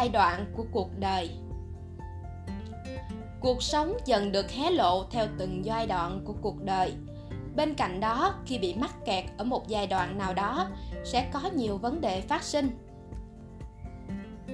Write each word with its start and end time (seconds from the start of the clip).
giai 0.00 0.08
đoạn 0.08 0.46
của 0.56 0.64
cuộc 0.72 0.90
đời. 0.98 1.30
Cuộc 3.40 3.62
sống 3.62 3.96
dần 4.04 4.32
được 4.32 4.50
hé 4.50 4.70
lộ 4.70 5.04
theo 5.10 5.26
từng 5.38 5.64
giai 5.64 5.86
đoạn 5.86 6.20
của 6.24 6.34
cuộc 6.42 6.62
đời. 6.64 6.94
Bên 7.56 7.74
cạnh 7.74 8.00
đó, 8.00 8.34
khi 8.46 8.58
bị 8.58 8.74
mắc 8.74 8.94
kẹt 9.04 9.24
ở 9.38 9.44
một 9.44 9.68
giai 9.68 9.86
đoạn 9.86 10.18
nào 10.18 10.34
đó, 10.34 10.68
sẽ 11.04 11.28
có 11.32 11.40
nhiều 11.54 11.78
vấn 11.78 12.00
đề 12.00 12.20
phát 12.20 12.42
sinh. 12.42 12.70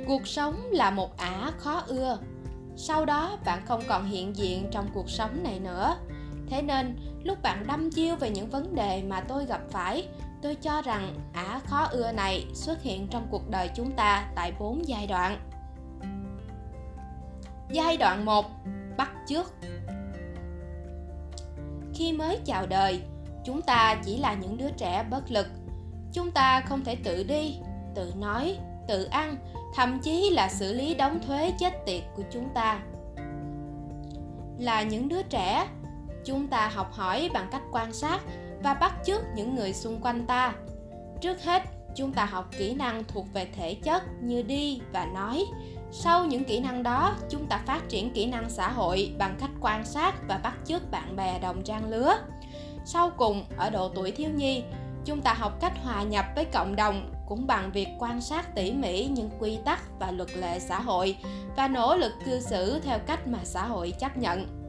Cuộc 0.06 0.26
sống 0.26 0.70
là 0.70 0.90
một 0.90 1.16
ả 1.16 1.52
khó 1.58 1.82
ưa. 1.86 2.18
Sau 2.76 3.04
đó, 3.04 3.38
bạn 3.44 3.66
không 3.66 3.82
còn 3.88 4.06
hiện 4.06 4.36
diện 4.36 4.68
trong 4.70 4.86
cuộc 4.94 5.10
sống 5.10 5.42
này 5.42 5.58
nữa. 5.60 5.96
Thế 6.50 6.62
nên, 6.62 6.96
lúc 7.24 7.42
bạn 7.42 7.66
đâm 7.66 7.90
chiêu 7.90 8.16
về 8.16 8.30
những 8.30 8.50
vấn 8.50 8.74
đề 8.74 9.02
mà 9.02 9.20
tôi 9.20 9.44
gặp 9.44 9.60
phải 9.70 10.08
tôi 10.42 10.54
cho 10.54 10.82
rằng 10.82 11.14
ả 11.32 11.60
khó 11.66 11.84
ưa 11.84 12.12
này 12.12 12.46
xuất 12.54 12.82
hiện 12.82 13.08
trong 13.08 13.26
cuộc 13.30 13.50
đời 13.50 13.70
chúng 13.74 13.92
ta 13.92 14.28
tại 14.34 14.52
bốn 14.58 14.88
giai 14.88 15.06
đoạn. 15.06 15.40
Giai 17.70 17.96
đoạn 17.96 18.24
1 18.24 18.46
bắt 18.96 19.10
chước. 19.26 19.52
Khi 21.94 22.12
mới 22.12 22.38
chào 22.44 22.66
đời, 22.66 23.02
chúng 23.44 23.62
ta 23.62 23.96
chỉ 24.04 24.18
là 24.18 24.34
những 24.34 24.58
đứa 24.58 24.70
trẻ 24.70 25.04
bất 25.10 25.30
lực. 25.30 25.46
Chúng 26.12 26.30
ta 26.30 26.60
không 26.60 26.84
thể 26.84 26.96
tự 27.04 27.24
đi, 27.24 27.58
tự 27.94 28.12
nói, 28.16 28.58
tự 28.88 29.04
ăn, 29.04 29.36
thậm 29.74 30.00
chí 30.02 30.30
là 30.30 30.48
xử 30.48 30.72
lý 30.72 30.94
đóng 30.94 31.20
thuế 31.26 31.52
chết 31.58 31.86
tiệt 31.86 32.02
của 32.16 32.22
chúng 32.30 32.48
ta. 32.54 32.80
Là 34.58 34.82
những 34.82 35.08
đứa 35.08 35.22
trẻ, 35.22 35.68
chúng 36.24 36.48
ta 36.48 36.68
học 36.68 36.92
hỏi 36.92 37.30
bằng 37.34 37.48
cách 37.52 37.62
quan 37.72 37.92
sát 37.92 38.20
và 38.62 38.74
bắt 38.74 38.94
chước 39.04 39.20
những 39.34 39.54
người 39.54 39.72
xung 39.72 40.00
quanh 40.00 40.26
ta. 40.26 40.54
Trước 41.20 41.42
hết, 41.42 41.62
chúng 41.96 42.12
ta 42.12 42.24
học 42.24 42.48
kỹ 42.58 42.74
năng 42.74 43.04
thuộc 43.04 43.26
về 43.32 43.48
thể 43.56 43.74
chất 43.74 44.02
như 44.22 44.42
đi 44.42 44.80
và 44.92 45.06
nói. 45.14 45.44
Sau 45.92 46.24
những 46.24 46.44
kỹ 46.44 46.60
năng 46.60 46.82
đó, 46.82 47.16
chúng 47.30 47.46
ta 47.46 47.62
phát 47.66 47.88
triển 47.88 48.10
kỹ 48.10 48.26
năng 48.26 48.50
xã 48.50 48.68
hội 48.68 49.14
bằng 49.18 49.36
cách 49.40 49.50
quan 49.60 49.84
sát 49.84 50.14
và 50.28 50.38
bắt 50.38 50.54
chước 50.64 50.90
bạn 50.90 51.16
bè 51.16 51.38
đồng 51.38 51.62
trang 51.62 51.90
lứa. 51.90 52.18
Sau 52.84 53.10
cùng, 53.16 53.44
ở 53.56 53.70
độ 53.70 53.88
tuổi 53.88 54.10
thiếu 54.10 54.30
nhi, 54.30 54.62
chúng 55.04 55.20
ta 55.20 55.32
học 55.32 55.60
cách 55.60 55.72
hòa 55.82 56.02
nhập 56.02 56.24
với 56.34 56.44
cộng 56.44 56.76
đồng 56.76 57.12
cũng 57.28 57.46
bằng 57.46 57.72
việc 57.72 57.88
quan 57.98 58.20
sát 58.20 58.54
tỉ 58.54 58.72
mỉ 58.72 59.06
những 59.06 59.30
quy 59.38 59.58
tắc 59.64 59.82
và 59.98 60.10
luật 60.10 60.36
lệ 60.36 60.58
xã 60.58 60.80
hội 60.80 61.16
và 61.56 61.68
nỗ 61.68 61.96
lực 61.96 62.12
cư 62.24 62.40
xử 62.40 62.80
theo 62.80 62.98
cách 62.98 63.28
mà 63.28 63.38
xã 63.44 63.66
hội 63.66 63.92
chấp 63.98 64.16
nhận. 64.16 64.65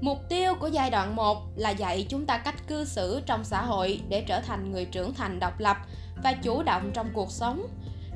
Mục 0.00 0.18
tiêu 0.28 0.54
của 0.54 0.66
giai 0.66 0.90
đoạn 0.90 1.16
1 1.16 1.38
là 1.56 1.70
dạy 1.70 2.06
chúng 2.08 2.26
ta 2.26 2.38
cách 2.38 2.68
cư 2.68 2.84
xử 2.84 3.20
trong 3.26 3.44
xã 3.44 3.62
hội 3.62 4.00
để 4.08 4.24
trở 4.26 4.40
thành 4.40 4.72
người 4.72 4.84
trưởng 4.84 5.14
thành 5.14 5.40
độc 5.40 5.60
lập 5.60 5.76
và 6.22 6.32
chủ 6.32 6.62
động 6.62 6.90
trong 6.94 7.08
cuộc 7.14 7.30
sống. 7.30 7.66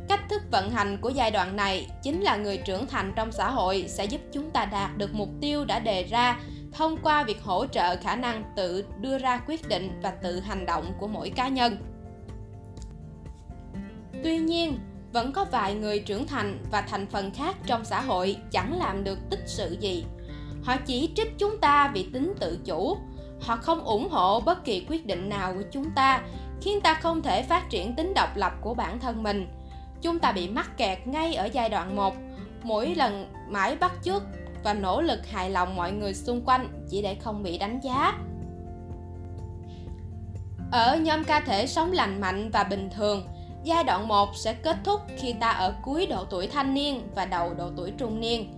Cách 0.08 0.20
thức 0.30 0.42
vận 0.50 0.70
hành 0.70 0.98
của 1.00 1.08
giai 1.08 1.30
đoạn 1.30 1.56
này 1.56 1.86
chính 2.02 2.20
là 2.20 2.36
người 2.36 2.56
trưởng 2.56 2.86
thành 2.86 3.12
trong 3.16 3.32
xã 3.32 3.50
hội 3.50 3.84
sẽ 3.88 4.04
giúp 4.04 4.20
chúng 4.32 4.50
ta 4.50 4.64
đạt 4.64 4.96
được 4.96 5.14
mục 5.14 5.28
tiêu 5.40 5.64
đã 5.64 5.78
đề 5.78 6.02
ra 6.02 6.40
thông 6.72 6.96
qua 7.02 7.24
việc 7.24 7.42
hỗ 7.42 7.66
trợ 7.66 7.96
khả 7.96 8.16
năng 8.16 8.44
tự 8.56 8.84
đưa 9.00 9.18
ra 9.18 9.40
quyết 9.46 9.68
định 9.68 10.00
và 10.02 10.10
tự 10.10 10.40
hành 10.40 10.66
động 10.66 10.92
của 11.00 11.06
mỗi 11.06 11.30
cá 11.30 11.48
nhân. 11.48 11.76
Tuy 14.24 14.38
nhiên, 14.38 14.78
vẫn 15.12 15.32
có 15.32 15.44
vài 15.44 15.74
người 15.74 16.00
trưởng 16.00 16.26
thành 16.26 16.64
và 16.70 16.82
thành 16.82 17.06
phần 17.06 17.30
khác 17.30 17.56
trong 17.66 17.84
xã 17.84 18.00
hội 18.00 18.36
chẳng 18.50 18.78
làm 18.78 19.04
được 19.04 19.18
tích 19.30 19.42
sự 19.46 19.76
gì 19.80 20.04
họ 20.62 20.76
chỉ 20.86 21.10
trích 21.16 21.38
chúng 21.38 21.58
ta 21.58 21.90
vì 21.94 22.08
tính 22.12 22.34
tự 22.40 22.58
chủ. 22.64 22.96
Họ 23.40 23.56
không 23.56 23.84
ủng 23.84 24.08
hộ 24.08 24.40
bất 24.40 24.64
kỳ 24.64 24.86
quyết 24.88 25.06
định 25.06 25.28
nào 25.28 25.54
của 25.54 25.62
chúng 25.72 25.90
ta, 25.90 26.22
khiến 26.60 26.80
ta 26.80 26.94
không 26.94 27.22
thể 27.22 27.42
phát 27.42 27.70
triển 27.70 27.94
tính 27.94 28.14
độc 28.14 28.36
lập 28.36 28.52
của 28.60 28.74
bản 28.74 28.98
thân 28.98 29.22
mình. 29.22 29.46
Chúng 30.02 30.18
ta 30.18 30.32
bị 30.32 30.48
mắc 30.48 30.76
kẹt 30.76 31.06
ngay 31.06 31.34
ở 31.34 31.44
giai 31.52 31.68
đoạn 31.68 31.96
1 31.96 32.14
mỗi 32.62 32.94
lần 32.94 33.26
mãi 33.48 33.76
bắt 33.76 33.92
chước 34.04 34.22
và 34.64 34.74
nỗ 34.74 35.00
lực 35.00 35.26
hài 35.26 35.50
lòng 35.50 35.76
mọi 35.76 35.92
người 35.92 36.14
xung 36.14 36.42
quanh 36.44 36.86
chỉ 36.90 37.02
để 37.02 37.14
không 37.14 37.42
bị 37.42 37.58
đánh 37.58 37.80
giá. 37.80 38.18
Ở 40.72 40.96
nhóm 40.96 41.24
ca 41.24 41.40
thể 41.40 41.66
sống 41.66 41.92
lành 41.92 42.20
mạnh 42.20 42.50
và 42.50 42.64
bình 42.64 42.90
thường, 42.96 43.26
giai 43.64 43.84
đoạn 43.84 44.08
1 44.08 44.28
sẽ 44.36 44.54
kết 44.54 44.76
thúc 44.84 45.00
khi 45.18 45.32
ta 45.32 45.50
ở 45.50 45.74
cuối 45.82 46.06
độ 46.06 46.24
tuổi 46.24 46.46
thanh 46.46 46.74
niên 46.74 47.02
và 47.14 47.24
đầu 47.24 47.54
độ 47.54 47.70
tuổi 47.76 47.92
trung 47.98 48.20
niên. 48.20 48.54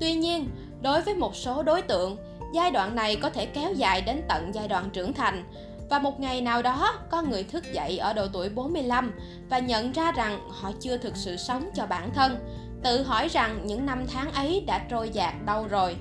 Tuy 0.00 0.14
nhiên 0.14 0.48
Đối 0.84 1.02
với 1.02 1.14
một 1.14 1.36
số 1.36 1.62
đối 1.62 1.82
tượng, 1.82 2.16
giai 2.52 2.70
đoạn 2.70 2.94
này 2.94 3.16
có 3.16 3.30
thể 3.30 3.46
kéo 3.46 3.72
dài 3.72 4.00
đến 4.00 4.22
tận 4.28 4.50
giai 4.54 4.68
đoạn 4.68 4.90
trưởng 4.92 5.12
thành 5.12 5.44
và 5.90 5.98
một 5.98 6.20
ngày 6.20 6.40
nào 6.40 6.62
đó 6.62 6.98
có 7.10 7.22
người 7.22 7.44
thức 7.44 7.64
dậy 7.72 7.98
ở 7.98 8.12
độ 8.12 8.26
tuổi 8.32 8.48
45 8.48 9.12
và 9.50 9.58
nhận 9.58 9.92
ra 9.92 10.12
rằng 10.12 10.48
họ 10.50 10.72
chưa 10.80 10.96
thực 10.96 11.16
sự 11.16 11.36
sống 11.36 11.70
cho 11.74 11.86
bản 11.86 12.10
thân, 12.14 12.36
tự 12.82 13.02
hỏi 13.02 13.28
rằng 13.28 13.60
những 13.66 13.86
năm 13.86 14.04
tháng 14.12 14.32
ấy 14.32 14.64
đã 14.66 14.86
trôi 14.90 15.08
dạt 15.08 15.34
đâu 15.46 15.66
rồi. 15.66 15.96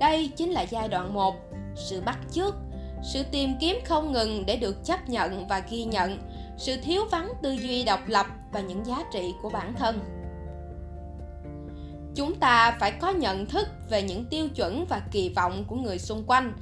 Đây 0.00 0.32
chính 0.36 0.50
là 0.50 0.62
giai 0.62 0.88
đoạn 0.88 1.14
1, 1.14 1.34
sự 1.74 2.00
bắt 2.00 2.18
chước, 2.32 2.54
sự 3.12 3.22
tìm 3.32 3.54
kiếm 3.60 3.76
không 3.84 4.12
ngừng 4.12 4.46
để 4.46 4.56
được 4.56 4.84
chấp 4.84 5.08
nhận 5.08 5.48
và 5.48 5.62
ghi 5.70 5.84
nhận, 5.84 6.18
sự 6.58 6.76
thiếu 6.82 7.04
vắng 7.10 7.32
tư 7.42 7.52
duy 7.52 7.82
độc 7.84 8.00
lập 8.06 8.26
và 8.52 8.60
những 8.60 8.86
giá 8.86 9.04
trị 9.12 9.34
của 9.42 9.50
bản 9.50 9.74
thân 9.78 10.21
chúng 12.14 12.34
ta 12.34 12.76
phải 12.80 12.90
có 12.90 13.10
nhận 13.10 13.46
thức 13.46 13.68
về 13.90 14.02
những 14.02 14.24
tiêu 14.24 14.48
chuẩn 14.48 14.86
và 14.88 15.02
kỳ 15.10 15.28
vọng 15.36 15.64
của 15.68 15.76
người 15.76 15.98
xung 15.98 16.24
quanh. 16.26 16.52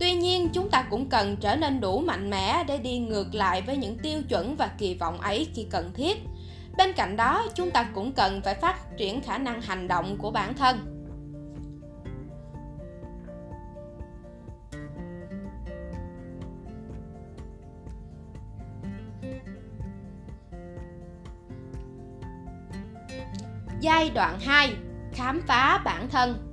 Tuy 0.00 0.12
nhiên, 0.12 0.48
chúng 0.52 0.70
ta 0.70 0.86
cũng 0.90 1.08
cần 1.08 1.36
trở 1.36 1.56
nên 1.56 1.80
đủ 1.80 2.00
mạnh 2.00 2.30
mẽ 2.30 2.64
để 2.64 2.78
đi 2.78 2.98
ngược 2.98 3.34
lại 3.34 3.62
với 3.62 3.76
những 3.76 3.98
tiêu 3.98 4.22
chuẩn 4.28 4.56
và 4.56 4.70
kỳ 4.78 4.94
vọng 4.94 5.20
ấy 5.20 5.48
khi 5.54 5.66
cần 5.70 5.92
thiết. 5.94 6.18
Bên 6.76 6.92
cạnh 6.92 7.16
đó, 7.16 7.46
chúng 7.54 7.70
ta 7.70 7.90
cũng 7.94 8.12
cần 8.12 8.40
phải 8.44 8.54
phát 8.54 8.96
triển 8.96 9.20
khả 9.20 9.38
năng 9.38 9.62
hành 9.62 9.88
động 9.88 10.16
của 10.18 10.30
bản 10.30 10.54
thân. 10.54 10.94
Giai 23.80 24.10
đoạn 24.10 24.38
2 24.40 24.72
khám 25.18 25.42
phá 25.46 25.78
bản 25.84 26.08
thân 26.08 26.44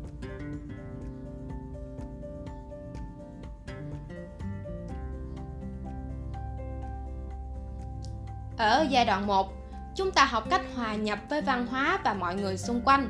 Ở 8.57 8.85
giai 8.89 9.05
đoạn 9.05 9.27
1, 9.27 9.53
chúng 9.95 10.11
ta 10.11 10.25
học 10.25 10.49
cách 10.49 10.61
hòa 10.75 10.95
nhập 10.95 11.19
với 11.29 11.41
văn 11.41 11.67
hóa 11.67 11.99
và 12.03 12.13
mọi 12.13 12.35
người 12.35 12.57
xung 12.57 12.81
quanh. 12.85 13.09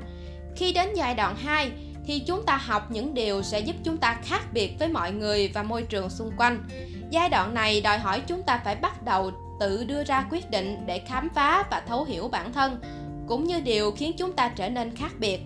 Khi 0.55 0.73
đến 0.73 0.89
giai 0.95 1.15
đoạn 1.15 1.35
2 1.35 1.71
thì 2.05 2.19
chúng 2.19 2.45
ta 2.45 2.57
học 2.57 2.91
những 2.91 3.13
điều 3.13 3.43
sẽ 3.43 3.59
giúp 3.59 3.75
chúng 3.83 3.97
ta 3.97 4.19
khác 4.23 4.41
biệt 4.53 4.75
với 4.79 4.87
mọi 4.87 5.11
người 5.11 5.51
và 5.53 5.63
môi 5.63 5.83
trường 5.83 6.09
xung 6.09 6.31
quanh. 6.37 6.63
Giai 7.09 7.29
đoạn 7.29 7.53
này 7.53 7.81
đòi 7.81 7.97
hỏi 7.97 8.21
chúng 8.27 8.43
ta 8.43 8.61
phải 8.65 8.75
bắt 8.75 9.03
đầu 9.03 9.31
tự 9.59 9.83
đưa 9.83 10.03
ra 10.03 10.25
quyết 10.31 10.51
định 10.51 10.85
để 10.85 10.99
khám 10.99 11.29
phá 11.35 11.63
và 11.71 11.81
thấu 11.87 12.03
hiểu 12.03 12.27
bản 12.27 12.53
thân 12.53 12.81
cũng 13.27 13.43
như 13.43 13.59
điều 13.59 13.91
khiến 13.91 14.11
chúng 14.17 14.33
ta 14.33 14.49
trở 14.55 14.69
nên 14.69 14.95
khác 14.95 15.11
biệt. 15.19 15.39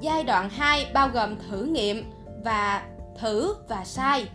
Giai 0.00 0.24
đoạn 0.24 0.48
2 0.50 0.86
bao 0.94 1.08
gồm 1.08 1.36
thử 1.48 1.64
nghiệm 1.64 2.10
và 2.44 2.82
thử 3.18 3.54
và 3.68 3.84
sai. 3.84 4.26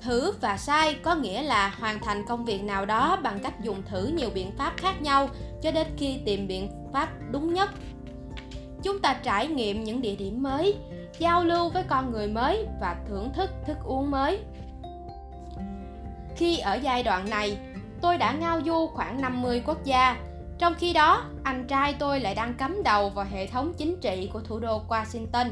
Thử 0.00 0.32
và 0.40 0.56
sai 0.56 0.94
có 0.94 1.14
nghĩa 1.14 1.42
là 1.42 1.68
hoàn 1.68 1.98
thành 2.00 2.26
công 2.28 2.44
việc 2.44 2.62
nào 2.62 2.86
đó 2.86 3.18
bằng 3.22 3.38
cách 3.42 3.60
dùng 3.62 3.82
thử 3.82 4.06
nhiều 4.06 4.30
biện 4.34 4.50
pháp 4.58 4.72
khác 4.76 5.02
nhau 5.02 5.28
cho 5.62 5.70
đến 5.70 5.86
khi 5.96 6.20
tìm 6.24 6.46
biện 6.46 6.70
pháp 6.92 7.08
đúng 7.30 7.54
nhất. 7.54 7.70
Chúng 8.82 9.00
ta 9.00 9.14
trải 9.22 9.46
nghiệm 9.46 9.84
những 9.84 10.02
địa 10.02 10.16
điểm 10.16 10.42
mới, 10.42 10.76
giao 11.18 11.44
lưu 11.44 11.68
với 11.68 11.82
con 11.88 12.10
người 12.10 12.28
mới 12.28 12.66
và 12.80 12.96
thưởng 13.08 13.32
thức 13.34 13.50
thức 13.66 13.76
uống 13.84 14.10
mới. 14.10 14.40
Khi 16.36 16.58
ở 16.58 16.74
giai 16.74 17.02
đoạn 17.02 17.30
này, 17.30 17.58
tôi 18.00 18.18
đã 18.18 18.32
ngao 18.32 18.60
du 18.66 18.86
khoảng 18.86 19.20
50 19.20 19.62
quốc 19.66 19.84
gia 19.84 20.16
trong 20.58 20.74
khi 20.78 20.92
đó, 20.92 21.24
anh 21.42 21.66
trai 21.66 21.94
tôi 21.98 22.20
lại 22.20 22.34
đang 22.34 22.54
cắm 22.54 22.82
đầu 22.82 23.10
vào 23.10 23.26
hệ 23.30 23.46
thống 23.46 23.74
chính 23.78 24.00
trị 24.00 24.30
của 24.32 24.40
thủ 24.40 24.58
đô 24.58 24.82
Washington. 24.88 25.50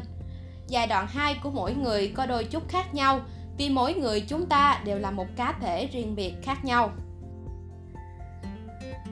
Giai 0.69 0.87
đoạn 0.87 1.07
2 1.07 1.37
của 1.43 1.51
mỗi 1.51 1.75
người 1.75 2.13
có 2.17 2.27
đôi 2.27 2.45
chút 2.45 2.69
khác 2.69 2.95
nhau 2.95 3.21
vì 3.59 3.71
mỗi 3.71 3.95
người 3.95 4.21
chúng 4.21 4.47
ta 4.47 4.81
đều 4.85 4.99
là 4.99 5.11
một 5.11 5.27
cá 5.37 5.55
thể 5.61 5.87
riêng 5.87 6.17
biệt 6.17 6.35
khác 6.43 6.65
nhau. 6.65 6.91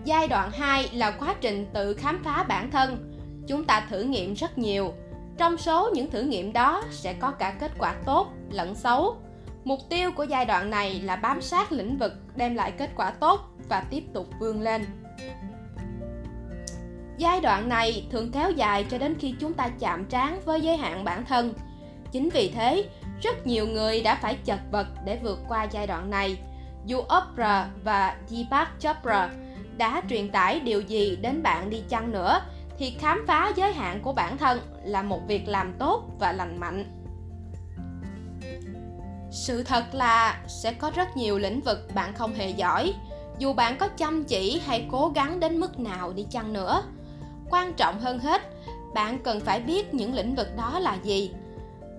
Giai 0.05 0.29
đoạn 0.29 0.50
2 0.50 0.88
là 0.93 1.11
quá 1.11 1.35
trình 1.41 1.67
tự 1.73 1.94
khám 1.94 2.23
phá 2.25 2.44
bản 2.49 2.70
thân. 2.70 3.12
Chúng 3.49 3.64
ta 3.64 3.87
thử 3.91 4.02
nghiệm 4.02 4.35
rất 4.35 4.58
nhiều. 4.58 4.93
Trong 5.38 5.56
số 5.56 5.91
những 5.94 6.11
thử 6.11 6.23
nghiệm 6.23 6.52
đó 6.52 6.82
sẽ 6.91 7.12
có 7.12 7.31
cả 7.31 7.55
kết 7.61 7.73
quả 7.79 7.94
tốt 8.06 8.29
lẫn 8.50 8.75
xấu. 8.75 9.17
Mục 9.64 9.79
tiêu 9.88 10.11
của 10.12 10.25
giai 10.25 10.44
đoạn 10.44 10.70
này 10.70 11.00
là 11.00 11.17
bám 11.17 11.43
sát 11.43 11.73
lĩnh 11.73 11.96
vực 11.96 12.12
đem 12.37 12.55
lại 12.55 12.73
kết 12.73 12.91
quả 12.96 13.11
tốt 13.11 13.41
và 13.69 13.85
tiếp 13.91 14.05
tục 14.14 14.26
vươn 14.41 14.61
lên. 14.61 14.85
Giai 17.19 17.40
đoạn 17.40 17.69
này 17.69 18.06
thường 18.11 18.31
kéo 18.32 18.50
dài 18.50 18.87
cho 18.90 18.99
đến 18.99 19.14
khi 19.19 19.34
chúng 19.40 19.55
ta 19.55 19.69
chạm 19.78 20.05
trán 20.05 20.40
với 20.44 20.61
giới 20.61 20.76
hạn 20.76 21.05
bản 21.05 21.25
thân. 21.25 21.55
Chính 22.12 22.28
vì 22.28 22.52
thế, 22.55 22.88
rất 23.22 23.46
nhiều 23.46 23.66
người 23.66 24.02
đã 24.02 24.14
phải 24.22 24.37
chật 24.44 24.61
vật 24.70 24.87
để 25.05 25.19
vượt 25.22 25.38
qua 25.49 25.64
giai 25.64 25.87
đoạn 25.87 26.11
này. 26.11 26.38
Dù 26.87 26.99
Oprah 26.99 27.66
và 27.84 28.16
Deepak 28.26 28.69
Chopra 28.81 29.31
đã 29.76 30.02
truyền 30.11 30.31
tải 30.31 30.61
điều 30.61 30.81
gì 30.81 31.16
đến 31.16 31.43
bạn 31.43 31.70
đi 31.70 31.82
chăng 31.88 32.12
nữa 32.12 32.40
thì 32.78 32.96
khám 33.00 33.25
phá 33.26 33.52
giới 33.56 33.72
hạn 33.72 34.00
của 34.02 34.12
bản 34.12 34.38
thân 34.38 34.60
là 34.84 35.02
một 35.02 35.20
việc 35.28 35.49
làm 35.49 35.72
tốt 35.78 36.02
và 36.19 36.32
lành 36.32 36.60
mạnh 36.60 36.84
sự 39.31 39.62
thật 39.62 39.84
là 39.93 40.43
sẽ 40.46 40.72
có 40.72 40.90
rất 40.94 41.17
nhiều 41.17 41.38
lĩnh 41.38 41.60
vực 41.60 41.88
bạn 41.94 42.14
không 42.14 42.34
hề 42.34 42.50
giỏi 42.50 42.94
dù 43.38 43.52
bạn 43.52 43.76
có 43.78 43.88
chăm 43.88 44.25
chỉ 44.25 44.60
hay 44.67 44.88
cố 44.90 45.12
gắng 45.14 45.40
đến 45.40 45.60
mức 45.60 45.78
nào 45.78 46.12
đi 46.12 46.26
chăng 46.31 46.52
nữa 46.52 46.82
quan 47.55 47.75
trọng 47.75 48.01
hơn 48.01 48.19
hết. 48.19 48.43
Bạn 48.95 49.19
cần 49.19 49.41
phải 49.41 49.61
biết 49.61 49.95
những 49.95 50.15
lĩnh 50.15 50.35
vực 50.35 50.56
đó 50.56 50.79
là 50.79 50.97
gì. 51.03 51.31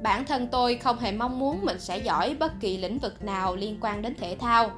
Bản 0.03 0.25
thân 0.25 0.47
tôi 0.47 0.75
không 0.75 0.99
hề 0.99 1.11
mong 1.11 1.39
muốn 1.39 1.65
mình 1.65 1.79
sẽ 1.79 1.97
giỏi 1.97 2.35
bất 2.39 2.51
kỳ 2.59 2.77
lĩnh 2.77 2.99
vực 2.99 3.23
nào 3.23 3.55
liên 3.55 3.77
quan 3.81 4.01
đến 4.01 4.15
thể 4.15 4.35
thao. 4.39 4.71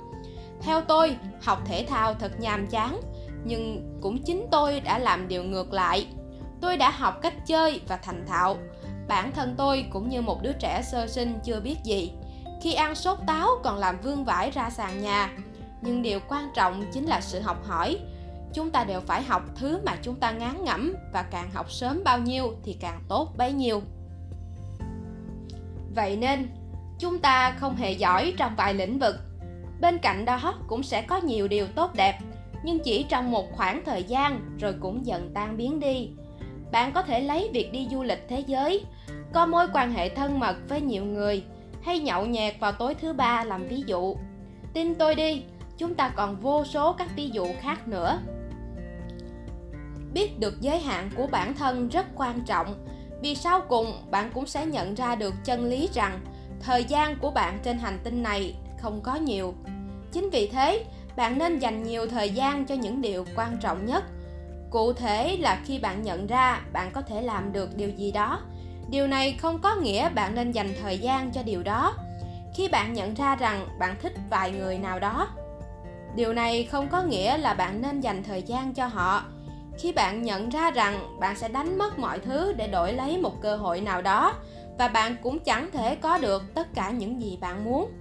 Theo 0.62 0.82
tôi, 0.82 1.18
học 1.42 1.62
thể 1.66 1.86
thao 1.90 2.14
thật 2.14 2.32
nhàm 2.40 2.68
chán, 2.68 3.02
nhưng 3.46 3.98
cũng 4.02 4.24
chính 4.24 4.46
tôi 4.52 4.80
đã 4.80 5.00
làm 5.00 5.28
điều 5.28 5.44
ngược 5.44 5.74
lại. 5.74 6.08
Tôi 6.62 6.78
đã 6.78 6.90
học 6.90 7.22
cách 7.22 7.48
chơi 7.48 7.82
và 7.88 7.98
thành 7.98 8.26
thạo. 8.28 8.58
Bản 9.08 9.32
thân 9.32 9.56
tôi 9.58 9.86
cũng 9.92 10.10
như 10.10 10.22
một 10.22 10.44
đứa 10.44 10.54
trẻ 10.54 10.82
sơ 10.92 11.08
sinh 11.08 11.40
chưa 11.44 11.60
biết 11.60 11.78
gì. 11.84 12.12
Khi 12.62 12.74
ăn 12.74 12.96
sốt 12.96 13.18
táo 13.28 13.50
còn 13.64 13.78
làm 13.78 14.02
vương 14.02 14.26
vãi 14.26 14.52
ra 14.52 14.70
sàn 14.70 15.02
nhà. 15.02 15.30
Nhưng 15.82 16.02
điều 16.02 16.20
quan 16.30 16.50
trọng 16.56 16.84
chính 16.94 17.06
là 17.06 17.22
sự 17.22 17.40
học 17.40 17.66
hỏi 17.68 18.00
chúng 18.58 18.72
ta 18.72 18.84
đều 18.84 19.02
phải 19.02 19.24
học 19.24 19.44
thứ 19.56 19.80
mà 19.86 19.96
chúng 20.02 20.16
ta 20.16 20.32
ngán 20.32 20.64
ngẩm 20.64 20.96
và 21.14 21.24
càng 21.24 21.52
học 21.54 21.72
sớm 21.72 22.02
bao 22.04 22.20
nhiêu 22.20 22.54
thì 22.64 22.74
càng 22.74 23.02
tốt 23.08 23.34
bấy 23.38 23.54
nhiêu. 23.54 23.82
Vậy 25.96 26.18
nên, 26.18 26.48
chúng 27.00 27.20
ta 27.20 27.52
không 27.52 27.76
hề 27.76 27.92
giỏi 27.92 28.34
trong 28.38 28.56
vài 28.58 28.74
lĩnh 28.74 29.00
vực. 29.00 29.16
Bên 29.82 29.98
cạnh 29.98 30.26
đó 30.26 30.54
cũng 30.68 30.84
sẽ 30.84 31.02
có 31.02 31.18
nhiều 31.18 31.48
điều 31.48 31.68
tốt 31.68 31.96
đẹp, 31.96 32.20
nhưng 32.64 32.80
chỉ 32.80 33.06
trong 33.10 33.32
một 33.32 33.52
khoảng 33.52 33.82
thời 33.86 34.04
gian 34.04 34.58
rồi 34.60 34.76
cũng 34.80 35.06
dần 35.06 35.32
tan 35.34 35.58
biến 35.58 35.80
đi. 35.80 36.10
Bạn 36.72 36.92
có 36.94 37.02
thể 37.02 37.22
lấy 37.22 37.50
việc 37.54 37.72
đi 37.72 37.88
du 37.92 38.04
lịch 38.04 38.26
thế 38.30 38.44
giới, 38.48 38.86
có 39.34 39.46
mối 39.46 39.68
quan 39.74 39.92
hệ 39.92 40.10
thân 40.10 40.40
mật 40.40 40.56
với 40.70 40.82
nhiều 40.82 41.06
người, 41.06 41.44
hay 41.82 42.00
nhậu 42.00 42.26
nhẹt 42.26 42.60
vào 42.60 42.72
tối 42.72 42.96
thứ 42.96 43.14
ba 43.14 43.44
làm 43.44 43.68
ví 43.68 43.84
dụ. 43.86 44.16
Tin 44.74 44.96
tôi 44.96 45.16
đi, 45.16 45.44
chúng 45.78 45.96
ta 45.96 46.10
còn 46.10 46.36
vô 46.36 46.66
số 46.66 46.94
các 46.94 47.08
ví 47.16 47.30
dụ 47.30 47.46
khác 47.62 47.88
nữa 47.88 48.20
biết 50.14 50.40
được 50.40 50.62
giới 50.62 50.80
hạn 50.80 51.10
của 51.16 51.28
bản 51.28 51.54
thân 51.54 51.90
rất 51.90 52.06
quan 52.16 52.42
trọng. 52.46 52.86
Vì 53.22 53.36
sau 53.36 53.62
cùng, 53.62 53.94
bạn 54.12 54.32
cũng 54.34 54.46
sẽ 54.46 54.66
nhận 54.66 54.96
ra 54.96 55.16
được 55.16 55.34
chân 55.44 55.66
lý 55.66 55.90
rằng 55.94 56.20
thời 56.62 56.84
gian 56.84 57.20
của 57.20 57.32
bạn 57.32 57.60
trên 57.64 57.78
hành 57.78 58.00
tinh 58.04 58.24
này 58.24 58.56
không 58.82 59.02
có 59.02 59.16
nhiều. 59.16 59.54
Chính 60.12 60.30
vì 60.30 60.48
thế, 60.48 60.86
bạn 61.16 61.38
nên 61.38 61.60
dành 61.60 61.84
nhiều 61.84 62.08
thời 62.08 62.30
gian 62.30 62.66
cho 62.66 62.76
những 62.76 63.02
điều 63.02 63.26
quan 63.36 63.58
trọng 63.62 63.86
nhất. 63.86 64.04
Cụ 64.70 64.94
thể 64.94 65.38
là 65.40 65.62
khi 65.66 65.80
bạn 65.80 66.02
nhận 66.02 66.28
ra 66.28 66.62
bạn 66.74 66.92
có 66.94 67.02
thể 67.02 67.22
làm 67.22 67.54
được 67.54 67.76
điều 67.76 67.90
gì 67.90 68.12
đó. 68.12 68.40
Điều 68.90 69.08
này 69.08 69.38
không 69.42 69.60
có 69.62 69.76
nghĩa 69.76 70.10
bạn 70.10 70.36
nên 70.36 70.52
dành 70.52 70.74
thời 70.82 70.98
gian 70.98 71.32
cho 71.32 71.44
điều 71.44 71.64
đó. 71.64 71.94
Khi 72.56 72.68
bạn 72.68 72.94
nhận 72.94 73.14
ra 73.14 73.36
rằng 73.36 73.68
bạn 73.80 73.96
thích 74.02 74.14
vài 74.30 74.52
người 74.52 74.78
nào 74.78 75.00
đó, 75.00 75.28
điều 76.16 76.34
này 76.34 76.64
không 76.64 76.90
có 76.90 77.04
nghĩa 77.04 77.38
là 77.38 77.54
bạn 77.54 77.82
nên 77.82 78.00
dành 78.00 78.24
thời 78.24 78.42
gian 78.42 78.74
cho 78.74 78.88
họ 78.88 79.24
khi 79.78 79.92
bạn 79.92 80.22
nhận 80.22 80.50
ra 80.50 80.72
rằng 80.72 81.18
bạn 81.20 81.36
sẽ 81.36 81.48
đánh 81.48 81.78
mất 81.78 82.00
mọi 82.00 82.20
thứ 82.20 82.54
để 82.54 82.68
đổi 82.68 82.94
lấy 82.94 83.18
một 83.18 83.42
cơ 83.42 83.56
hội 83.56 83.82
nào 83.82 84.02
đó, 84.02 84.34
và 84.78 84.88
bạn 84.88 85.16
cũng 85.24 85.40
chẳng 85.40 85.72
thể 85.72 85.96
có 85.96 86.18
được 86.18 86.44
tất 86.54 86.68
cả 86.74 86.92
những 86.92 87.22
gì 87.22 87.38
bạn 87.42 87.66
muốn. 87.66 87.92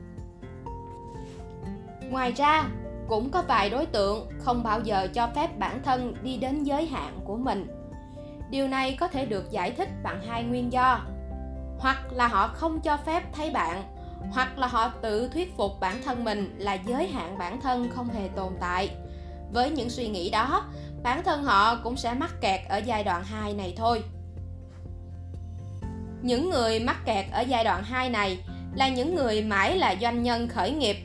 Ngoài 2.10 2.32
ra, 2.32 2.64
cũng 3.08 3.30
có 3.30 3.42
vài 3.42 3.70
đối 3.70 3.86
tượng 3.86 4.28
không 4.38 4.62
bao 4.62 4.80
giờ 4.80 5.08
cho 5.14 5.28
phép 5.34 5.58
bản 5.58 5.82
thân 5.82 6.14
đi 6.22 6.36
đến 6.36 6.64
giới 6.64 6.86
hạn 6.86 7.20
của 7.24 7.36
mình. 7.36 7.66
Điều 8.50 8.68
này 8.68 8.96
có 9.00 9.08
thể 9.08 9.26
được 9.26 9.50
giải 9.50 9.70
thích 9.70 9.88
bằng 10.02 10.22
hai 10.26 10.44
nguyên 10.44 10.72
do. 10.72 11.00
Hoặc 11.78 12.12
là 12.12 12.28
họ 12.28 12.48
không 12.48 12.80
cho 12.80 12.96
phép 12.96 13.22
thấy 13.32 13.50
bạn, 13.50 13.82
hoặc 14.32 14.58
là 14.58 14.66
họ 14.66 14.88
tự 14.88 15.28
thuyết 15.28 15.56
phục 15.56 15.72
bản 15.80 16.02
thân 16.04 16.24
mình 16.24 16.54
là 16.58 16.74
giới 16.74 17.08
hạn 17.08 17.38
bản 17.38 17.60
thân 17.60 17.90
không 17.90 18.08
hề 18.08 18.28
tồn 18.28 18.52
tại. 18.60 18.90
Với 19.52 19.70
những 19.70 19.90
suy 19.90 20.08
nghĩ 20.08 20.30
đó 20.30 20.64
bản 21.06 21.24
thân 21.24 21.44
họ 21.44 21.76
cũng 21.76 21.96
sẽ 21.96 22.14
mắc 22.14 22.30
kẹt 22.40 22.60
ở 22.68 22.78
giai 22.78 23.04
đoạn 23.04 23.24
2 23.24 23.54
này 23.54 23.74
thôi 23.76 24.02
những 26.22 26.50
người 26.50 26.80
mắc 26.80 26.96
kẹt 27.04 27.26
ở 27.32 27.40
giai 27.40 27.64
đoạn 27.64 27.82
2 27.84 28.10
này 28.10 28.38
là 28.74 28.88
những 28.88 29.14
người 29.14 29.42
mãi 29.42 29.78
là 29.78 29.94
doanh 30.00 30.22
nhân 30.22 30.48
khởi 30.48 30.70
nghiệp 30.70 30.96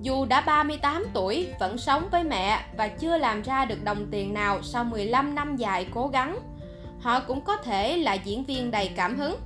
dù 0.00 0.24
đã 0.24 0.40
38 0.40 1.04
tuổi 1.14 1.48
vẫn 1.60 1.78
sống 1.78 2.08
với 2.10 2.24
mẹ 2.24 2.64
và 2.76 2.88
chưa 2.88 3.18
làm 3.18 3.42
ra 3.42 3.64
được 3.64 3.84
đồng 3.84 4.06
tiền 4.10 4.34
nào 4.34 4.62
sau 4.62 4.84
15 4.84 5.34
năm 5.34 5.56
dài 5.56 5.86
cố 5.94 6.08
gắng. 6.08 6.38
Họ 7.00 7.20
cũng 7.20 7.40
có 7.40 7.56
thể 7.56 7.96
là 7.96 8.14
diễn 8.14 8.44
viên 8.44 8.70
đầy 8.70 8.90
cảm 8.96 9.18
hứng, 9.18 9.36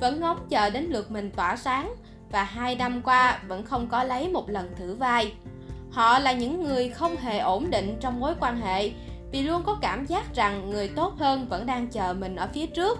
vẫn 0.00 0.20
ngóng 0.20 0.46
chờ 0.48 0.70
đến 0.70 0.84
lượt 0.84 1.10
mình 1.10 1.30
tỏa 1.30 1.56
sáng 1.56 1.94
và 2.30 2.44
hai 2.44 2.74
năm 2.76 3.02
qua 3.02 3.38
vẫn 3.46 3.64
không 3.64 3.88
có 3.88 4.04
lấy 4.04 4.28
một 4.28 4.50
lần 4.50 4.74
thử 4.76 4.94
vai. 4.94 5.32
Họ 5.90 6.18
là 6.18 6.32
những 6.32 6.62
người 6.62 6.88
không 6.88 7.16
hề 7.16 7.38
ổn 7.38 7.70
định 7.70 7.96
trong 8.00 8.20
mối 8.20 8.34
quan 8.40 8.60
hệ 8.60 8.90
vì 9.34 9.42
luôn 9.42 9.62
có 9.62 9.78
cảm 9.80 10.06
giác 10.06 10.34
rằng 10.34 10.70
người 10.70 10.88
tốt 10.88 11.14
hơn 11.18 11.46
vẫn 11.48 11.66
đang 11.66 11.86
chờ 11.86 12.14
mình 12.18 12.36
ở 12.36 12.48
phía 12.52 12.66
trước. 12.66 12.98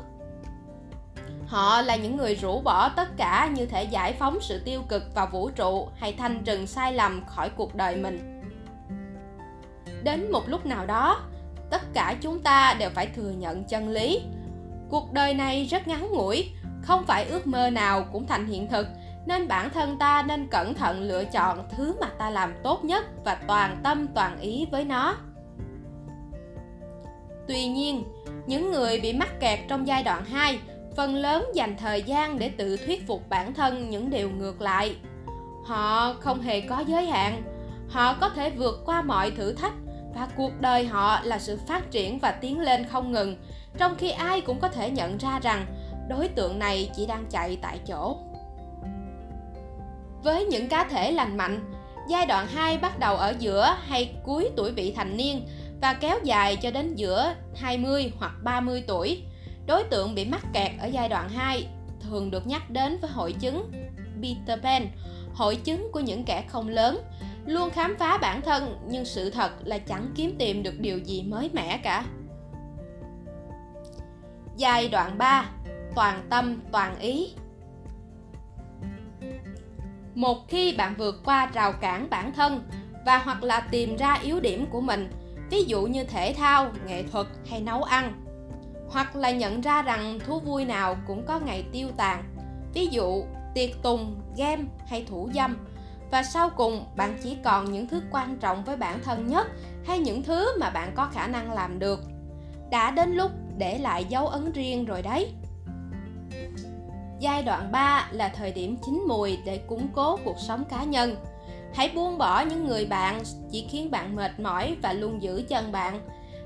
Họ 1.47 1.83
là 1.83 1.97
những 1.97 2.17
người 2.17 2.35
rũ 2.35 2.61
bỏ 2.61 2.89
tất 2.89 3.09
cả 3.17 3.51
như 3.55 3.67
thể 3.67 3.85
giải 3.85 4.13
phóng 4.13 4.39
sự 4.41 4.63
tiêu 4.65 4.83
cực 4.89 5.15
vào 5.15 5.27
vũ 5.33 5.51
trụ 5.51 5.89
hay 5.97 6.13
thanh 6.13 6.45
trừng 6.45 6.67
sai 6.67 6.93
lầm 6.93 7.25
khỏi 7.27 7.51
cuộc 7.57 7.75
đời 7.75 7.97
mình. 7.97 8.43
Đến 10.03 10.33
một 10.33 10.49
lúc 10.49 10.67
nào 10.67 10.87
đó, 10.87 11.21
tất 11.71 11.83
cả 11.95 12.17
chúng 12.21 12.41
ta 12.41 12.75
đều 12.79 12.91
phải 12.91 13.07
thừa 13.07 13.31
nhận 13.31 13.65
chân 13.65 13.89
lý. 13.89 14.23
Cuộc 14.91 15.13
đời 15.13 15.35
này 15.35 15.65
rất 15.65 15.89
ngắn 15.89 16.09
ngủi, 16.13 16.51
không 16.83 17.05
phải 17.07 17.25
ước 17.25 17.47
mơ 17.47 17.71
nào 17.71 18.05
cũng 18.13 18.27
thành 18.27 18.47
hiện 18.47 18.69
thực, 18.69 18.87
nên 19.27 19.49
bản 19.49 19.71
thân 19.71 19.99
ta 19.99 20.23
nên 20.23 20.49
cẩn 20.49 20.75
thận 20.75 21.03
lựa 21.03 21.25
chọn 21.25 21.69
thứ 21.77 21.97
mà 22.01 22.07
ta 22.19 22.31
làm 22.31 22.55
tốt 22.63 22.85
nhất 22.85 23.05
và 23.25 23.35
toàn 23.35 23.81
tâm 23.83 24.07
toàn 24.15 24.41
ý 24.41 24.67
với 24.71 24.85
nó 24.85 25.17
tuy 27.49 27.67
nhiên, 27.67 28.05
những 28.47 28.71
người 28.71 29.01
bị 29.01 29.13
mắc 29.13 29.41
kẹt 29.41 29.59
trong 29.69 29.87
giai 29.87 30.03
đoạn 30.03 30.25
2 30.25 30.59
phần 30.97 31.15
lớn 31.15 31.51
dành 31.55 31.77
thời 31.77 32.03
gian 32.03 32.39
để 32.39 32.49
tự 32.49 32.77
thuyết 32.77 33.07
phục 33.07 33.29
bản 33.29 33.55
thân 33.55 33.91
những 33.91 34.11
điều 34.11 34.31
ngược 34.31 34.61
lại. 34.61 34.97
Họ 35.65 36.15
không 36.21 36.41
hề 36.41 36.61
có 36.61 36.85
giới 36.87 37.07
hạn. 37.07 37.43
Họ 37.89 38.15
có 38.21 38.29
thể 38.29 38.51
vượt 38.51 38.83
qua 38.87 39.03
mọi 39.03 39.31
thử 39.31 39.53
thách 39.53 39.73
và 40.15 40.29
cuộc 40.37 40.61
đời 40.61 40.87
họ 40.87 41.21
là 41.23 41.39
sự 41.39 41.59
phát 41.69 41.91
triển 41.91 42.19
và 42.19 42.33
tiến 42.33 42.61
lên 42.61 42.85
không 42.85 43.13
ngừng, 43.13 43.37
trong 43.79 43.95
khi 43.99 44.11
ai 44.11 44.41
cũng 44.41 44.61
có 44.61 44.69
thể 44.69 44.91
nhận 44.91 45.19
ra 45.19 45.41
rằng 45.43 45.67
đối 46.09 46.29
tượng 46.29 46.59
này 46.59 46.91
chỉ 46.97 47.07
đang 47.07 47.27
chạy 47.31 47.59
tại 47.63 47.79
chỗ. 47.87 48.17
Với 50.23 50.45
những 50.45 50.69
cá 50.69 50.85
thể 50.85 51.13
lành 51.13 51.37
mạnh, 51.37 51.73
giai 52.09 52.27
đoạn 52.27 52.47
2 52.47 52.79
bắt 52.79 52.99
đầu 52.99 53.17
ở 53.17 53.35
giữa 53.39 53.77
hay 53.81 54.15
cuối 54.25 54.51
tuổi 54.57 54.71
vị 54.71 54.93
thành 54.97 55.17
niên 55.17 55.47
và 55.85 55.95
kéo 55.95 56.19
dài 56.25 56.57
cho 56.57 56.71
đến 56.71 56.95
giữa 56.97 57.35
20 57.57 58.13
hoặc 58.19 58.33
30 58.43 58.85
tuổi 58.87 59.23
Đối 59.67 59.85
tượng 59.85 60.15
bị 60.15 60.25
mắc 60.25 60.43
kẹt 60.53 60.73
ở 60.81 60.87
giai 60.87 61.09
đoạn 61.09 61.29
2 61.29 61.67
thường 62.01 62.31
được 62.31 62.47
nhắc 62.47 62.71
đến 62.71 62.99
với 63.01 63.11
hội 63.11 63.33
chứng 63.33 63.73
Peter 64.23 64.61
Pan, 64.63 64.89
hội 65.35 65.57
chứng 65.57 65.89
của 65.93 66.01
những 66.01 66.25
kẻ 66.25 66.45
không 66.49 66.69
lớn, 66.69 67.01
luôn 67.47 67.71
khám 67.71 67.97
phá 67.99 68.19
bản 68.19 68.43
thân 68.43 68.79
nhưng 68.89 69.05
sự 69.05 69.31
thật 69.31 69.51
là 69.65 69.79
chẳng 69.79 70.13
kiếm 70.17 70.35
tìm 70.39 70.63
được 70.63 70.81
điều 70.81 70.99
gì 70.99 71.23
mới 71.23 71.51
mẻ 71.53 71.81
cả. 71.83 72.05
Giai 74.57 74.89
đoạn 74.89 75.19
3 75.19 75.51
Toàn 75.95 76.27
tâm, 76.31 76.61
toàn 76.73 76.99
ý 76.99 77.29
Một 80.15 80.49
khi 80.49 80.77
bạn 80.77 80.95
vượt 80.99 81.21
qua 81.25 81.51
rào 81.55 81.73
cản 81.73 82.11
bản 82.11 82.33
thân 82.33 82.63
và 83.07 83.19
hoặc 83.19 83.43
là 83.43 83.61
tìm 83.61 83.97
ra 83.97 84.15
yếu 84.23 84.41
điểm 84.41 84.67
của 84.71 84.81
mình, 84.81 85.11
ví 85.51 85.65
dụ 85.65 85.87
như 85.87 86.05
thể 86.05 86.35
thao, 86.37 86.71
nghệ 86.87 87.03
thuật 87.03 87.27
hay 87.51 87.61
nấu 87.61 87.83
ăn, 87.83 88.25
hoặc 88.89 89.17
là 89.17 89.31
nhận 89.31 89.61
ra 89.61 89.83
rằng 89.83 90.19
thú 90.27 90.41
vui 90.41 90.65
nào 90.65 90.97
cũng 91.07 91.27
có 91.27 91.41
ngày 91.41 91.65
tiêu 91.73 91.89
tàn. 91.97 92.25
Ví 92.75 92.87
dụ 92.87 93.25
tiệc 93.55 93.71
tùng 93.83 94.21
game 94.37 94.63
hay 94.87 95.05
thủ 95.09 95.31
dâm. 95.35 95.57
Và 96.11 96.23
sau 96.23 96.51
cùng 96.51 96.85
bạn 96.97 97.19
chỉ 97.23 97.37
còn 97.45 97.73
những 97.73 97.87
thứ 97.87 98.01
quan 98.11 98.37
trọng 98.37 98.65
với 98.65 98.77
bản 98.77 99.01
thân 99.05 99.27
nhất 99.27 99.47
hay 99.87 99.99
những 99.99 100.23
thứ 100.23 100.59
mà 100.61 100.71
bạn 100.71 100.93
có 100.95 101.09
khả 101.13 101.27
năng 101.27 101.53
làm 101.53 101.79
được. 101.79 102.01
Đã 102.71 102.91
đến 102.91 103.11
lúc 103.11 103.31
để 103.59 103.79
lại 103.79 104.05
dấu 104.05 104.27
ấn 104.27 104.53
riêng 104.53 104.85
rồi 104.85 105.03
đấy. 105.03 105.33
Giai 107.21 107.43
đoạn 107.43 107.73
3 107.73 108.09
là 108.13 108.29
thời 108.29 108.53
điểm 108.53 108.77
chín 108.87 109.05
mùi 109.09 109.39
để 109.45 109.59
củng 109.59 109.89
cố 109.93 110.19
cuộc 110.25 110.37
sống 110.39 110.65
cá 110.65 110.85
nhân 110.85 111.17
hãy 111.75 111.93
buông 111.95 112.19
bỏ 112.19 112.41
những 112.41 112.67
người 112.67 112.87
bạn 112.87 113.23
chỉ 113.53 113.67
khiến 113.71 113.91
bạn 113.91 114.17
mệt 114.17 114.41
mỏi 114.41 114.77
và 114.83 114.93
luôn 114.93 115.23
giữ 115.23 115.43
chân 115.49 115.73
bạn. 115.73 116.01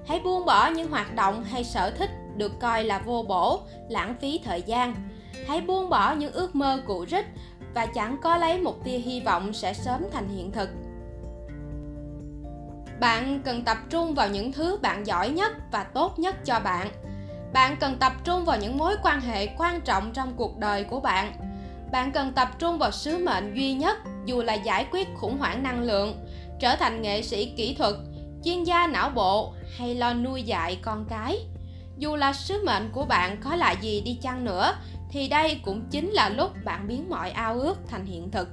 Hãy 0.07 0.21
buông 0.25 0.45
bỏ 0.45 0.67
những 0.69 0.91
hoạt 0.91 1.15
động 1.15 1.45
hay 1.45 1.65
sở 1.65 1.91
thích 1.91 2.11
được 2.37 2.61
coi 2.61 2.85
là 2.85 2.99
vô 2.99 3.25
bổ, 3.29 3.61
lãng 3.89 4.15
phí 4.21 4.41
thời 4.45 4.63
gian. 4.63 4.95
Hãy 5.47 5.61
buông 5.61 5.91
bỏ 5.91 6.13
những 6.13 6.33
ước 6.33 6.55
mơ 6.55 6.83
cũ 6.87 7.07
rích 7.11 7.27
và 7.75 7.87
chẳng 7.87 8.17
có 8.23 8.37
lấy 8.37 8.59
một 8.59 8.85
tia 8.85 8.99
hy 8.99 9.21
vọng 9.21 9.53
sẽ 9.53 9.75
sớm 9.75 10.05
thành 10.13 10.29
hiện 10.29 10.53
thực. 10.53 10.69
Bạn 13.01 13.41
cần 13.45 13.65
tập 13.65 13.79
trung 13.91 14.15
vào 14.15 14.29
những 14.29 14.53
thứ 14.53 14.79
bạn 14.83 15.07
giỏi 15.07 15.31
nhất 15.31 15.53
và 15.73 15.85
tốt 15.85 16.19
nhất 16.19 16.45
cho 16.45 16.61
bạn. 16.61 16.89
Bạn 17.53 17.77
cần 17.81 17.97
tập 18.01 18.13
trung 18.25 18.45
vào 18.45 18.59
những 18.59 18.79
mối 18.79 18.97
quan 19.03 19.21
hệ 19.21 19.47
quan 19.47 19.81
trọng 19.81 20.13
trong 20.13 20.33
cuộc 20.37 20.59
đời 20.59 20.85
của 20.85 21.01
bạn 21.01 21.48
bạn 21.93 22.13
cần 22.13 22.33
tập 22.33 22.49
trung 22.59 22.79
vào 22.79 22.91
sứ 22.91 23.19
mệnh 23.19 23.55
duy 23.55 23.73
nhất, 23.73 23.97
dù 24.25 24.43
là 24.43 24.55
giải 24.55 24.87
quyết 24.91 25.09
khủng 25.17 25.39
hoảng 25.39 25.63
năng 25.63 25.83
lượng, 25.83 26.17
trở 26.61 26.77
thành 26.77 27.03
nghệ 27.03 27.23
sĩ 27.23 27.53
kỹ 27.57 27.75
thuật, 27.75 27.95
chuyên 28.45 28.65
gia 28.65 28.87
não 28.87 29.11
bộ 29.11 29.55
hay 29.79 29.95
lo 29.95 30.15
nuôi 30.15 30.43
dạy 30.43 30.79
con 30.83 31.07
cái 31.09 31.39
dù 31.99 32.17
là 32.17 32.33
sứ 32.33 32.63
mệnh 32.67 32.91
của 32.93 33.05
bạn 33.05 33.41
có 33.45 33.57
là 33.57 33.73
gì 33.73 34.01
đi 34.01 34.19
chăng 34.23 34.45
nữa, 34.45 34.73
thì 35.11 35.29
đây 35.29 35.61
cũng 35.65 35.89
chính 35.91 36.11
là 36.11 36.29
lúc 36.29 36.51
bạn 36.65 36.89
biến 36.89 37.09
mọi 37.11 37.31
ao 37.31 37.55
ước 37.55 37.79
thành 37.89 38.07
hiện 38.07 38.31
thực 38.31 38.49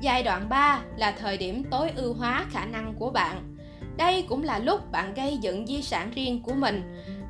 Giai 0.00 0.22
đoạn 0.22 0.48
3 0.48 0.80
là 0.96 1.10
thời 1.10 1.36
điểm 1.36 1.64
tối 1.70 1.90
ưu 1.96 2.14
hóa 2.14 2.46
khả 2.50 2.64
năng 2.64 2.94
của 2.94 3.10
bạn. 3.10 3.56
Đây 3.96 4.24
cũng 4.28 4.44
là 4.44 4.58
lúc 4.58 4.92
bạn 4.92 5.14
gây 5.14 5.36
dựng 5.36 5.66
di 5.66 5.82
sản 5.82 6.10
riêng 6.10 6.42
của 6.42 6.54
mình. 6.54 6.82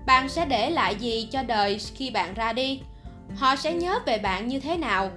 Bạn 0.07 0.29
sẽ 0.29 0.45
để 0.45 0.71
lại 0.71 0.95
gì 0.95 1.29
cho 1.33 1.43
đời 1.43 1.79
khi 1.95 2.11
bạn 2.11 2.35
ra 2.35 2.53
đi? 2.53 2.81
Họ 3.37 3.57
sẽ 3.57 3.75
nhớ 3.75 3.99
về 4.07 4.19
bạn 4.19 4.49
như 4.49 4.61
thế 4.61 4.77
nào? 4.77 5.11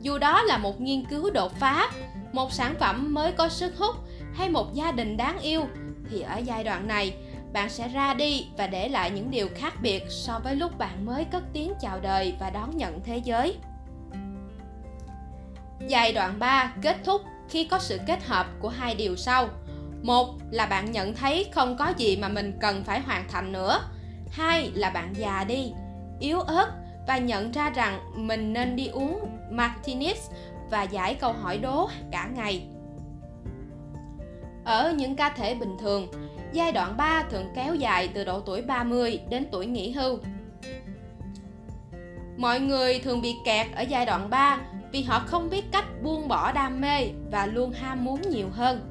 Dù 0.00 0.18
đó 0.18 0.42
là 0.42 0.58
một 0.58 0.80
nghiên 0.80 1.04
cứu 1.04 1.30
đột 1.30 1.52
phá, 1.60 1.90
một 2.32 2.52
sản 2.52 2.74
phẩm 2.80 3.14
mới 3.14 3.32
có 3.32 3.48
sức 3.48 3.76
hút 3.78 3.96
hay 4.34 4.50
một 4.50 4.74
gia 4.74 4.92
đình 4.92 5.16
đáng 5.16 5.38
yêu 5.38 5.66
thì 6.10 6.20
ở 6.20 6.38
giai 6.38 6.64
đoạn 6.64 6.88
này 6.88 7.14
bạn 7.52 7.70
sẽ 7.70 7.88
ra 7.88 8.14
đi 8.14 8.46
và 8.56 8.66
để 8.66 8.88
lại 8.88 9.10
những 9.10 9.30
điều 9.30 9.48
khác 9.54 9.74
biệt 9.82 10.02
so 10.08 10.38
với 10.38 10.56
lúc 10.56 10.78
bạn 10.78 11.06
mới 11.06 11.24
cất 11.24 11.42
tiếng 11.52 11.72
chào 11.80 12.00
đời 12.00 12.34
và 12.40 12.50
đón 12.50 12.76
nhận 12.76 13.00
thế 13.04 13.18
giới. 13.24 13.56
Giai 15.88 16.12
đoạn 16.12 16.38
3 16.38 16.72
kết 16.82 16.96
thúc 17.04 17.22
khi 17.48 17.64
có 17.64 17.78
sự 17.78 18.00
kết 18.06 18.24
hợp 18.24 18.46
của 18.60 18.68
hai 18.68 18.94
điều 18.94 19.16
sau. 19.16 19.48
Một 20.02 20.34
là 20.50 20.66
bạn 20.66 20.92
nhận 20.92 21.14
thấy 21.14 21.46
không 21.54 21.76
có 21.76 21.92
gì 21.96 22.16
mà 22.16 22.28
mình 22.28 22.58
cần 22.60 22.84
phải 22.84 23.00
hoàn 23.00 23.28
thành 23.28 23.52
nữa. 23.52 23.80
Hai 24.30 24.70
là 24.74 24.90
bạn 24.90 25.12
già 25.16 25.44
đi, 25.44 25.72
yếu 26.20 26.40
ớt 26.40 26.83
và 27.06 27.18
nhận 27.18 27.52
ra 27.52 27.70
rằng 27.70 28.00
mình 28.16 28.52
nên 28.52 28.76
đi 28.76 28.88
uống 28.88 29.38
martinis 29.50 30.30
và 30.70 30.82
giải 30.82 31.14
câu 31.14 31.32
hỏi 31.32 31.58
đố 31.58 31.88
cả 32.10 32.28
ngày. 32.34 32.66
Ở 34.64 34.92
những 34.92 35.16
cá 35.16 35.30
thể 35.30 35.54
bình 35.54 35.76
thường, 35.80 36.08
giai 36.52 36.72
đoạn 36.72 36.96
3 36.96 37.22
thường 37.30 37.46
kéo 37.54 37.74
dài 37.74 38.08
từ 38.14 38.24
độ 38.24 38.40
tuổi 38.40 38.62
30 38.62 39.20
đến 39.30 39.46
tuổi 39.52 39.66
nghỉ 39.66 39.90
hưu. 39.90 40.18
Mọi 42.36 42.60
người 42.60 42.98
thường 42.98 43.20
bị 43.20 43.34
kẹt 43.44 43.66
ở 43.76 43.82
giai 43.82 44.06
đoạn 44.06 44.30
3 44.30 44.58
vì 44.92 45.02
họ 45.02 45.24
không 45.26 45.50
biết 45.50 45.64
cách 45.72 45.84
buông 46.02 46.28
bỏ 46.28 46.52
đam 46.52 46.80
mê 46.80 47.08
và 47.30 47.46
luôn 47.46 47.72
ham 47.72 48.04
muốn 48.04 48.22
nhiều 48.30 48.48
hơn 48.52 48.90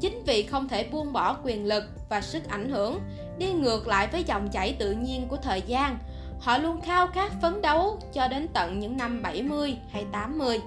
chính 0.00 0.22
vì 0.26 0.42
không 0.42 0.68
thể 0.68 0.88
buông 0.92 1.12
bỏ 1.12 1.36
quyền 1.44 1.66
lực 1.66 1.84
và 2.08 2.20
sức 2.20 2.48
ảnh 2.48 2.70
hưởng 2.70 3.00
đi 3.38 3.52
ngược 3.52 3.88
lại 3.88 4.08
với 4.12 4.24
dòng 4.24 4.48
chảy 4.48 4.76
tự 4.78 4.92
nhiên 4.92 5.28
của 5.28 5.36
thời 5.36 5.62
gian 5.62 5.98
họ 6.40 6.58
luôn 6.58 6.80
khao 6.80 7.06
khát 7.06 7.32
phấn 7.42 7.62
đấu 7.62 7.98
cho 8.12 8.28
đến 8.28 8.48
tận 8.54 8.78
những 8.78 8.96
năm 8.96 9.22
70 9.22 9.78
hay 9.90 10.04
80 10.12 10.60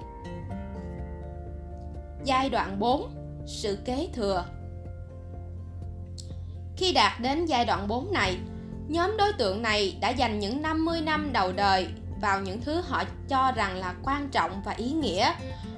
Giai 2.24 2.50
đoạn 2.50 2.78
4 2.78 3.10
Sự 3.46 3.78
kế 3.84 4.08
thừa. 4.12 4.44
Khi 6.76 6.92
đạt 6.92 7.20
đến 7.20 7.46
giai 7.46 7.64
đoạn 7.64 7.88
4 7.88 8.12
này, 8.12 8.38
nhóm 8.88 9.16
đối 9.16 9.32
tượng 9.32 9.62
này 9.62 9.96
đã 10.00 10.08
dành 10.08 10.38
những 10.38 10.62
50 10.62 11.00
năm 11.00 11.32
đầu 11.32 11.52
đời 11.52 11.88
vào 12.20 12.40
những 12.40 12.60
thứ 12.60 12.80
họ 12.80 13.04
cho 13.28 13.52
rằng 13.56 13.76
là 13.76 13.94
quan 14.02 14.28
trọng 14.28 14.62
và 14.64 14.72
ý 14.72 14.90
nghĩa. 14.90 15.32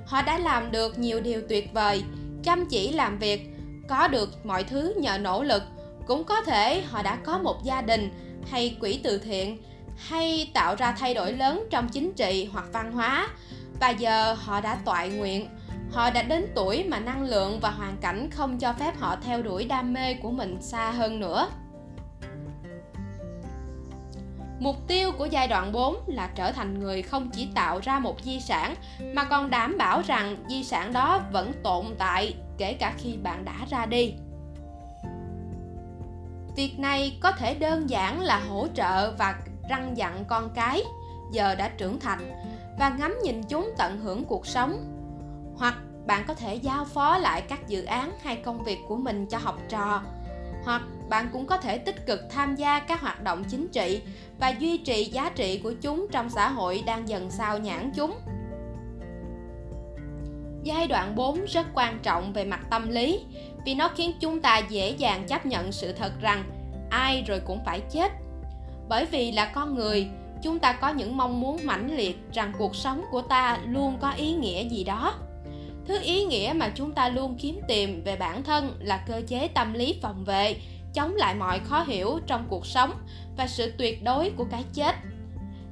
Họ 0.07 0.23
đã 0.23 0.39
làm 0.39 0.71
được 0.71 0.99
nhiều 0.99 1.21
điều 1.21 1.43
tuyệt 1.49 1.73
vời 1.75 2.03
chăm 2.43 2.67
chỉ 2.67 2.93
làm 2.93 3.19
việc 3.19 3.51
có 3.89 4.09
được 4.09 4.47
mọi 4.47 4.65
thứ 4.65 4.95
nhờ 4.97 5.19
nỗ 5.19 5.43
lực. 5.43 5.63
Cũng 6.07 6.25
có 6.25 6.41
thể 6.43 6.83
họ 6.83 7.03
đã 7.03 7.17
có 7.17 7.39
một 7.39 7.65
gia 7.65 7.83
đình 7.83 8.11
hay 8.51 8.77
quỹ 8.81 9.01
từ 9.03 9.19
thiện 9.19 9.59
hay 10.09 10.50
tạo 10.54 10.75
ra 10.75 10.92
thay 10.92 11.14
đổi 11.14 11.33
lớn 11.33 11.66
trong 11.71 11.88
chính 11.88 12.12
trị 12.12 12.49
hoặc 12.52 12.64
văn 12.73 12.92
hóa 12.92 13.28
và 13.80 13.90
giờ 13.90 14.33
họ 14.33 14.61
đã 14.61 14.78
toại 14.85 15.11
nguyện, 15.11 15.49
họ 15.90 16.11
đã 16.11 16.23
đến 16.23 16.47
tuổi 16.54 16.85
mà 16.85 16.99
năng 16.99 17.23
lượng 17.23 17.61
và 17.61 17.71
hoàn 17.71 17.97
cảnh 18.00 18.30
không 18.30 18.59
cho 18.59 18.73
phép 18.73 18.99
họ 18.99 19.16
theo 19.25 19.42
đuổi 19.42 19.64
đam 19.64 19.92
mê 19.92 20.14
của 20.14 20.30
mình 20.30 20.62
xa 20.62 20.90
hơn 20.90 21.21
nữa 21.21 21.49
Mục 24.61 24.76
tiêu 24.87 25.12
của 25.12 25.25
giai 25.25 25.49
đoạn 25.49 25.73
4 25.73 25.97
là 26.07 26.30
trở 26.35 26.52
thành 26.52 26.78
người 26.78 27.02
không 27.02 27.30
chỉ 27.30 27.49
tạo 27.54 27.80
ra 27.83 27.99
một 27.99 28.16
di 28.23 28.40
sản, 28.40 28.75
mà 29.14 29.25
còn 29.25 29.50
đảm 29.50 29.78
bảo 29.78 30.02
rằng 30.07 30.37
di 30.49 30.64
sản 30.64 30.92
đó 30.92 31.21
vẫn 31.33 31.52
tồn 31.62 31.87
tại 31.99 32.35
kể 32.59 32.73
cả 32.73 32.95
khi 32.99 33.16
bạn 33.16 33.45
đã 33.45 33.66
ra 33.71 33.87
đi. 33.87 34.14
Việc 36.57 36.78
này 36.78 37.19
có 37.21 37.33
thể 37.33 37.54
đơn 37.54 37.90
giản 37.90 38.21
là 38.21 38.38
hỗ 38.38 38.66
trợ 38.75 39.14
và 39.19 39.35
răng 39.71 39.97
dặn 39.97 40.25
con 40.29 40.50
cái, 40.55 40.83
giờ 41.33 41.55
đã 41.55 41.69
trưởng 41.69 42.00
thành, 42.00 42.33
và 42.79 42.89
ngắm 42.89 43.15
nhìn 43.25 43.43
chúng 43.43 43.71
tận 43.79 43.99
hưởng 43.99 44.25
cuộc 44.25 44.47
sống. 44.47 44.85
Hoặc 45.57 45.75
bạn 46.07 46.25
có 46.29 46.35
thể 46.35 46.55
giao 46.55 46.85
phó 46.85 47.19
lại 47.19 47.43
các 47.43 47.69
dự 47.69 47.85
án 47.85 48.12
hay 48.23 48.37
công 48.37 48.65
việc 48.65 48.79
của 48.89 48.97
mình 48.97 49.27
cho 49.27 49.39
học 49.39 49.59
trò 49.69 50.03
hoặc 50.65 50.83
bạn 51.09 51.29
cũng 51.33 51.47
có 51.47 51.57
thể 51.57 51.79
tích 51.79 52.07
cực 52.07 52.21
tham 52.31 52.57
gia 52.57 52.81
các 52.81 53.00
hoạt 53.00 53.23
động 53.23 53.45
chính 53.45 53.69
trị 53.69 54.03
và 54.39 54.49
duy 54.49 54.79
trì 54.79 55.05
giá 55.05 55.31
trị 55.35 55.61
của 55.62 55.73
chúng 55.73 56.07
trong 56.12 56.31
xã 56.31 56.49
hội 56.49 56.83
đang 56.87 57.09
dần 57.09 57.31
sao 57.31 57.59
nhãn 57.59 57.93
chúng. 57.97 58.19
Giai 60.62 60.87
đoạn 60.87 61.15
4 61.17 61.45
rất 61.45 61.67
quan 61.75 61.99
trọng 62.03 62.33
về 62.33 62.45
mặt 62.45 62.61
tâm 62.71 62.89
lý, 62.89 63.25
vì 63.67 63.75
nó 63.75 63.89
khiến 63.89 64.12
chúng 64.21 64.41
ta 64.41 64.59
dễ 64.59 64.91
dàng 64.91 65.27
chấp 65.27 65.47
nhận 65.47 65.73
sự 65.73 65.93
thật 65.93 66.12
rằng 66.21 66.45
ai 66.91 67.25
rồi 67.27 67.41
cũng 67.47 67.61
phải 67.67 67.81
chết. 67.81 68.12
Bởi 68.91 69.05
vì 69.05 69.33
là 69.33 69.47
con 69.47 69.75
người, 69.75 70.09
chúng 70.43 70.59
ta 70.59 70.73
có 70.73 70.89
những 70.89 71.17
mong 71.17 71.41
muốn 71.41 71.61
mãnh 71.65 71.97
liệt 71.97 72.19
rằng 72.33 72.53
cuộc 72.59 72.77
sống 72.77 73.05
của 73.11 73.23
ta 73.23 73.59
luôn 73.67 73.99
có 74.01 74.11
ý 74.11 74.33
nghĩa 74.33 74.69
gì 74.69 74.85
đó. 74.85 75.15
Thứ 75.87 75.99
ý 76.03 76.25
nghĩa 76.25 76.53
mà 76.57 76.69
chúng 76.75 76.93
ta 76.93 77.09
luôn 77.09 77.37
kiếm 77.41 77.61
tìm 77.69 78.03
về 78.05 78.17
bản 78.17 78.45
thân 78.45 78.77
là 78.81 79.05
cơ 79.09 79.23
chế 79.27 79.49
tâm 79.49 79.73
lý 79.73 79.99
phòng 80.03 80.25
vệ 80.25 80.57
chống 80.95 81.15
lại 81.17 81.35
mọi 81.35 81.59
khó 81.59 81.83
hiểu 81.83 82.19
trong 82.27 82.45
cuộc 82.49 82.67
sống 82.67 82.93
và 83.37 83.47
sự 83.47 83.73
tuyệt 83.79 84.05
đối 84.05 84.31
của 84.31 84.45
cái 84.51 84.65
chết. 84.75 84.95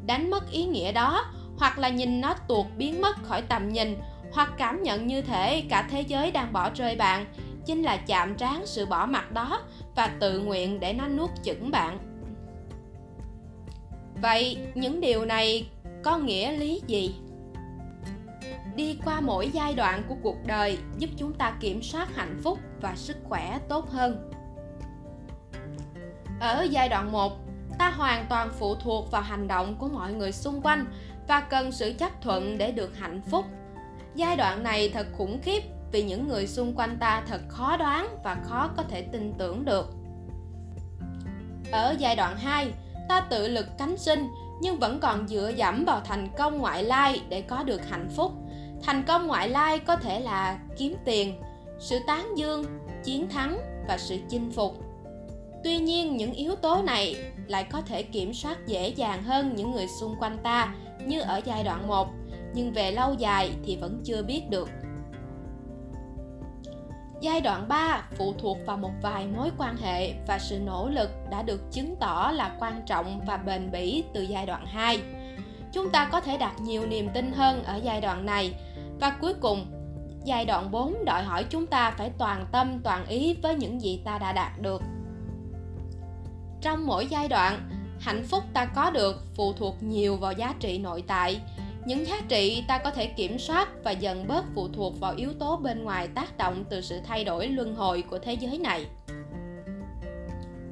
Đánh 0.06 0.30
mất 0.30 0.50
ý 0.50 0.64
nghĩa 0.64 0.92
đó 0.92 1.24
hoặc 1.58 1.78
là 1.78 1.88
nhìn 1.88 2.20
nó 2.20 2.34
tuột 2.48 2.66
biến 2.76 3.00
mất 3.00 3.16
khỏi 3.22 3.42
tầm 3.42 3.68
nhìn 3.68 3.96
hoặc 4.32 4.52
cảm 4.58 4.82
nhận 4.82 5.06
như 5.06 5.22
thể 5.22 5.62
cả 5.68 5.88
thế 5.90 6.00
giới 6.00 6.30
đang 6.30 6.52
bỏ 6.52 6.70
rơi 6.74 6.96
bạn 6.96 7.26
chính 7.66 7.82
là 7.82 7.96
chạm 7.96 8.34
trán 8.34 8.66
sự 8.66 8.86
bỏ 8.86 9.06
mặt 9.06 9.32
đó 9.32 9.60
và 9.96 10.10
tự 10.20 10.38
nguyện 10.38 10.80
để 10.80 10.92
nó 10.92 11.08
nuốt 11.08 11.30
chửng 11.44 11.70
bạn 11.70 12.17
vậy 14.22 14.58
những 14.74 15.00
điều 15.00 15.24
này 15.24 15.68
có 16.02 16.18
nghĩa 16.18 16.52
lý 16.52 16.82
gì 16.86 17.14
đi 18.76 18.98
qua 19.04 19.20
mỗi 19.20 19.50
giai 19.52 19.74
đoạn 19.74 20.02
của 20.08 20.16
cuộc 20.22 20.36
đời 20.46 20.78
giúp 20.98 21.10
chúng 21.16 21.32
ta 21.32 21.56
kiểm 21.60 21.82
soát 21.82 22.16
hạnh 22.16 22.40
phúc 22.44 22.58
và 22.80 22.96
sức 22.96 23.16
khỏe 23.24 23.58
tốt 23.68 23.90
hơn 23.90 24.30
ở 26.40 26.62
giai 26.70 26.88
đoạn 26.88 27.12
1, 27.12 27.32
ta 27.78 27.90
hoàn 27.90 28.26
toàn 28.28 28.50
phụ 28.58 28.74
thuộc 28.74 29.10
vào 29.10 29.22
hành 29.22 29.48
động 29.48 29.76
của 29.78 29.88
mọi 29.88 30.12
người 30.12 30.32
xung 30.32 30.62
quanh 30.62 30.86
và 31.28 31.40
cần 31.40 31.72
sự 31.72 31.92
chấp 31.98 32.22
thuận 32.22 32.58
để 32.58 32.72
được 32.72 32.98
hạnh 32.98 33.20
phúc. 33.30 33.44
Giai 34.14 34.36
đoạn 34.36 34.62
này 34.62 34.88
thật 34.88 35.06
khủng 35.16 35.40
khiếp 35.42 35.62
vì 35.92 36.02
những 36.02 36.28
người 36.28 36.46
xung 36.46 36.74
quanh 36.74 36.96
ta 37.00 37.22
thật 37.26 37.40
khó 37.48 37.76
đoán 37.76 38.08
và 38.24 38.36
khó 38.44 38.70
có 38.76 38.82
thể 38.82 39.02
tin 39.02 39.32
tưởng 39.38 39.64
được. 39.64 39.94
Ở 41.72 41.94
giai 41.98 42.16
đoạn 42.16 42.36
2, 42.36 42.72
ta 43.08 43.20
tự 43.20 43.48
lực 43.48 43.66
cánh 43.78 43.96
sinh, 43.96 44.28
nhưng 44.60 44.78
vẫn 44.78 45.00
còn 45.00 45.28
dựa 45.28 45.52
dẫm 45.56 45.84
vào 45.84 46.00
thành 46.04 46.28
công 46.38 46.58
ngoại 46.58 46.84
lai 46.84 47.20
để 47.28 47.42
có 47.42 47.62
được 47.62 47.88
hạnh 47.90 48.08
phúc. 48.16 48.32
Thành 48.82 49.02
công 49.02 49.26
ngoại 49.26 49.48
lai 49.48 49.78
có 49.78 49.96
thể 49.96 50.20
là 50.20 50.58
kiếm 50.76 50.96
tiền, 51.04 51.40
sự 51.78 51.98
tán 52.06 52.38
dương, 52.38 52.64
chiến 53.04 53.28
thắng 53.28 53.58
và 53.88 53.98
sự 53.98 54.18
chinh 54.28 54.50
phục. 54.50 54.84
Tuy 55.64 55.78
nhiên, 55.78 56.16
những 56.16 56.32
yếu 56.32 56.54
tố 56.54 56.82
này 56.82 57.16
lại 57.46 57.64
có 57.64 57.80
thể 57.80 58.02
kiểm 58.02 58.34
soát 58.34 58.66
dễ 58.66 58.88
dàng 58.88 59.22
hơn 59.22 59.56
những 59.56 59.72
người 59.72 59.86
xung 60.00 60.16
quanh 60.20 60.38
ta 60.42 60.74
như 61.06 61.20
ở 61.20 61.40
giai 61.44 61.64
đoạn 61.64 61.86
1 61.86 62.08
nhưng 62.54 62.72
về 62.72 62.90
lâu 62.90 63.14
dài 63.14 63.50
thì 63.64 63.76
vẫn 63.76 64.00
chưa 64.04 64.22
biết 64.22 64.50
được. 64.50 64.68
Giai 67.20 67.40
đoạn 67.40 67.68
3 67.68 68.02
phụ 68.16 68.34
thuộc 68.38 68.58
vào 68.66 68.76
một 68.76 68.92
vài 69.02 69.26
mối 69.26 69.50
quan 69.58 69.76
hệ 69.76 70.14
và 70.26 70.38
sự 70.38 70.58
nỗ 70.58 70.88
lực 70.88 71.10
đã 71.30 71.42
được 71.42 71.72
chứng 71.72 71.96
tỏ 72.00 72.32
là 72.34 72.56
quan 72.58 72.82
trọng 72.86 73.20
và 73.26 73.36
bền 73.36 73.70
bỉ 73.70 74.04
từ 74.14 74.22
giai 74.22 74.46
đoạn 74.46 74.66
2. 74.66 75.02
Chúng 75.72 75.90
ta 75.90 76.08
có 76.12 76.20
thể 76.20 76.38
đặt 76.38 76.60
nhiều 76.60 76.86
niềm 76.86 77.08
tin 77.14 77.32
hơn 77.32 77.64
ở 77.64 77.76
giai 77.76 78.00
đoạn 78.00 78.26
này 78.26 78.54
và 79.00 79.10
cuối 79.20 79.34
cùng, 79.34 79.66
giai 80.24 80.44
đoạn 80.44 80.70
4 80.70 81.04
đòi 81.04 81.22
hỏi 81.22 81.44
chúng 81.50 81.66
ta 81.66 81.90
phải 81.90 82.10
toàn 82.18 82.46
tâm 82.52 82.80
toàn 82.82 83.06
ý 83.06 83.36
với 83.42 83.54
những 83.54 83.80
gì 83.80 84.02
ta 84.04 84.18
đã 84.18 84.32
đạt 84.32 84.60
được. 84.60 84.82
Trong 86.60 86.86
mỗi 86.86 87.06
giai 87.06 87.28
đoạn, 87.28 87.70
hạnh 88.00 88.24
phúc 88.24 88.44
ta 88.52 88.64
có 88.64 88.90
được 88.90 89.24
phụ 89.34 89.52
thuộc 89.52 89.82
nhiều 89.82 90.16
vào 90.16 90.32
giá 90.32 90.54
trị 90.60 90.78
nội 90.78 91.04
tại 91.06 91.40
những 91.84 92.06
giá 92.06 92.16
trị 92.28 92.64
ta 92.68 92.78
có 92.78 92.90
thể 92.90 93.06
kiểm 93.06 93.38
soát 93.38 93.68
và 93.84 93.90
dần 93.90 94.26
bớt 94.28 94.44
phụ 94.54 94.68
thuộc 94.68 95.00
vào 95.00 95.14
yếu 95.16 95.32
tố 95.38 95.56
bên 95.56 95.84
ngoài 95.84 96.08
tác 96.08 96.38
động 96.38 96.64
từ 96.70 96.80
sự 96.80 97.00
thay 97.06 97.24
đổi 97.24 97.48
luân 97.48 97.74
hồi 97.74 98.04
của 98.10 98.18
thế 98.18 98.34
giới 98.34 98.58
này. 98.58 98.86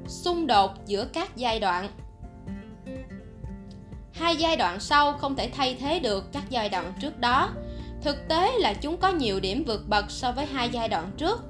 Xung 0.08 0.46
đột 0.46 0.70
giữa 0.86 1.04
các 1.12 1.36
giai 1.36 1.60
đoạn. 1.60 1.88
Hai 4.12 4.36
giai 4.36 4.56
đoạn 4.56 4.80
sau 4.80 5.12
không 5.12 5.36
thể 5.36 5.50
thay 5.54 5.76
thế 5.80 5.98
được 5.98 6.32
các 6.32 6.42
giai 6.50 6.68
đoạn 6.68 6.92
trước 7.00 7.18
đó. 7.18 7.50
Thực 8.02 8.28
tế 8.28 8.52
là 8.58 8.74
chúng 8.74 8.96
có 8.96 9.08
nhiều 9.08 9.40
điểm 9.40 9.64
vượt 9.66 9.88
bậc 9.88 10.10
so 10.10 10.32
với 10.32 10.46
hai 10.46 10.68
giai 10.68 10.88
đoạn 10.88 11.10
trước. 11.16 11.40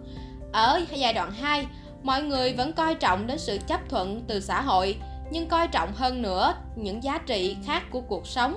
Ở 0.52 0.80
giai 0.94 1.12
đoạn 1.12 1.32
2, 1.32 1.66
mọi 2.02 2.22
người 2.22 2.52
vẫn 2.52 2.72
coi 2.72 2.94
trọng 2.94 3.26
đến 3.26 3.38
sự 3.38 3.58
chấp 3.66 3.80
thuận 3.88 4.24
từ 4.28 4.40
xã 4.40 4.62
hội 4.62 4.96
nhưng 5.30 5.48
coi 5.48 5.68
trọng 5.68 5.92
hơn 5.92 6.22
nữa 6.22 6.54
những 6.76 7.02
giá 7.02 7.18
trị 7.18 7.56
khác 7.66 7.82
của 7.90 8.00
cuộc 8.00 8.26
sống 8.26 8.56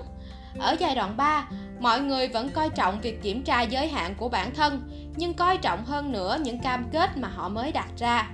ở 0.59 0.75
giai 0.79 0.95
đoạn 0.95 1.17
3, 1.17 1.47
mọi 1.79 2.01
người 2.01 2.27
vẫn 2.27 2.49
coi 2.49 2.69
trọng 2.69 3.01
việc 3.01 3.21
kiểm 3.21 3.43
tra 3.43 3.61
giới 3.61 3.87
hạn 3.87 4.15
của 4.17 4.29
bản 4.29 4.55
thân, 4.55 4.89
nhưng 5.15 5.33
coi 5.33 5.57
trọng 5.57 5.85
hơn 5.85 6.11
nữa 6.11 6.37
những 6.43 6.59
cam 6.59 6.85
kết 6.91 7.17
mà 7.17 7.27
họ 7.27 7.49
mới 7.49 7.71
đặt 7.71 7.89
ra. 7.97 8.29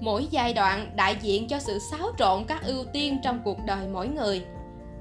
Mỗi 0.00 0.26
giai 0.30 0.54
đoạn 0.54 0.92
đại 0.96 1.16
diện 1.20 1.48
cho 1.48 1.58
sự 1.58 1.78
xáo 1.78 2.08
trộn 2.18 2.44
các 2.44 2.62
ưu 2.62 2.84
tiên 2.84 3.18
trong 3.22 3.40
cuộc 3.44 3.58
đời 3.66 3.88
mỗi 3.92 4.08
người. 4.08 4.44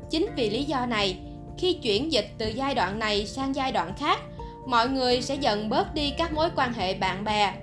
Chính 0.10 0.26
vì 0.36 0.50
lý 0.50 0.64
do 0.64 0.86
này, 0.86 1.20
khi 1.58 1.74
chuyển 1.74 2.12
dịch 2.12 2.28
từ 2.38 2.48
giai 2.48 2.76
đoạn 2.76 3.00
này 3.00 3.26
sang 3.26 3.56
giai 3.56 3.72
đoạn 3.72 3.94
khác, 3.98 4.20
mọi 4.68 4.90
người 4.90 5.22
sẽ 5.22 5.36
dần 5.36 5.70
bớt 5.70 5.94
đi 5.94 6.14
các 6.18 6.34
mối 6.34 6.50
quan 6.56 6.74
hệ 6.74 6.94
bạn 6.94 7.24
bè, 7.24 7.54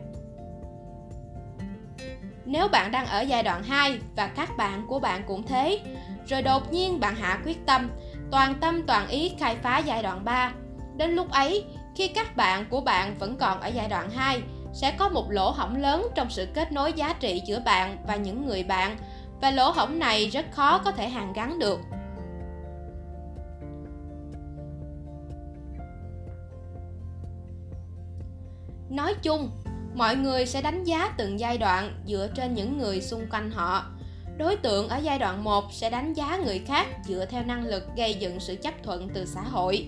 nếu 2.45 2.69
bạn 2.69 2.91
đang 2.91 3.07
ở 3.07 3.21
giai 3.21 3.43
đoạn 3.43 3.63
2 3.63 3.99
và 4.17 4.27
các 4.27 4.57
bạn 4.57 4.87
của 4.87 4.99
bạn 4.99 5.23
cũng 5.27 5.43
thế, 5.43 5.81
rồi 6.27 6.43
đột 6.43 6.73
nhiên 6.73 7.01
bạn 7.01 7.15
hạ 7.17 7.41
quyết 7.45 7.67
tâm, 7.67 7.91
toàn 8.31 8.55
tâm 8.61 8.83
toàn 8.87 9.09
ý 9.09 9.33
khai 9.39 9.57
phá 9.63 9.79
giai 9.79 10.03
đoạn 10.03 10.25
3. 10.25 10.53
Đến 10.97 11.11
lúc 11.11 11.31
ấy, 11.31 11.65
khi 11.97 12.09
các 12.09 12.37
bạn 12.37 12.65
của 12.71 12.81
bạn 12.81 13.19
vẫn 13.19 13.37
còn 13.37 13.61
ở 13.61 13.69
giai 13.69 13.89
đoạn 13.89 14.11
2, 14.11 14.43
sẽ 14.73 14.91
có 14.99 15.09
một 15.09 15.31
lỗ 15.31 15.51
hổng 15.51 15.77
lớn 15.77 16.07
trong 16.15 16.31
sự 16.31 16.47
kết 16.55 16.73
nối 16.73 16.93
giá 16.93 17.13
trị 17.13 17.43
giữa 17.47 17.61
bạn 17.61 17.97
và 18.07 18.17
những 18.17 18.47
người 18.47 18.65
bạn 18.65 18.97
và 19.41 19.51
lỗ 19.51 19.71
hổng 19.71 19.99
này 19.99 20.29
rất 20.29 20.47
khó 20.53 20.79
có 20.79 20.93
thể 20.93 21.09
hàn 21.09 21.33
gắn 21.33 21.59
được. 21.59 21.81
Nói 28.91 29.15
chung, 29.23 29.51
mọi 29.95 30.17
người 30.17 30.47
sẽ 30.47 30.63
đánh 30.63 30.85
giá 30.85 31.15
từng 31.19 31.41
giai 31.41 31.59
đoạn 31.59 32.03
dựa 32.07 32.29
trên 32.35 32.55
những 32.55 32.79
người 32.79 33.01
xung 33.01 33.27
quanh 33.31 33.51
họ 33.51 33.85
đối 34.41 34.57
tượng 34.57 34.89
ở 34.89 34.97
giai 34.97 35.19
đoạn 35.19 35.45
1 35.45 35.65
sẽ 35.73 35.91
đánh 35.91 36.13
giá 36.13 36.39
người 36.45 36.59
khác 36.67 36.87
dựa 37.05 37.27
theo 37.31 37.43
năng 37.45 37.67
lực 37.67 37.83
gây 37.97 38.15
dựng 38.15 38.41
sự 38.41 38.57
chấp 38.63 38.75
thuận 38.83 39.09
từ 39.15 39.25
xã 39.25 39.41
hội. 39.41 39.87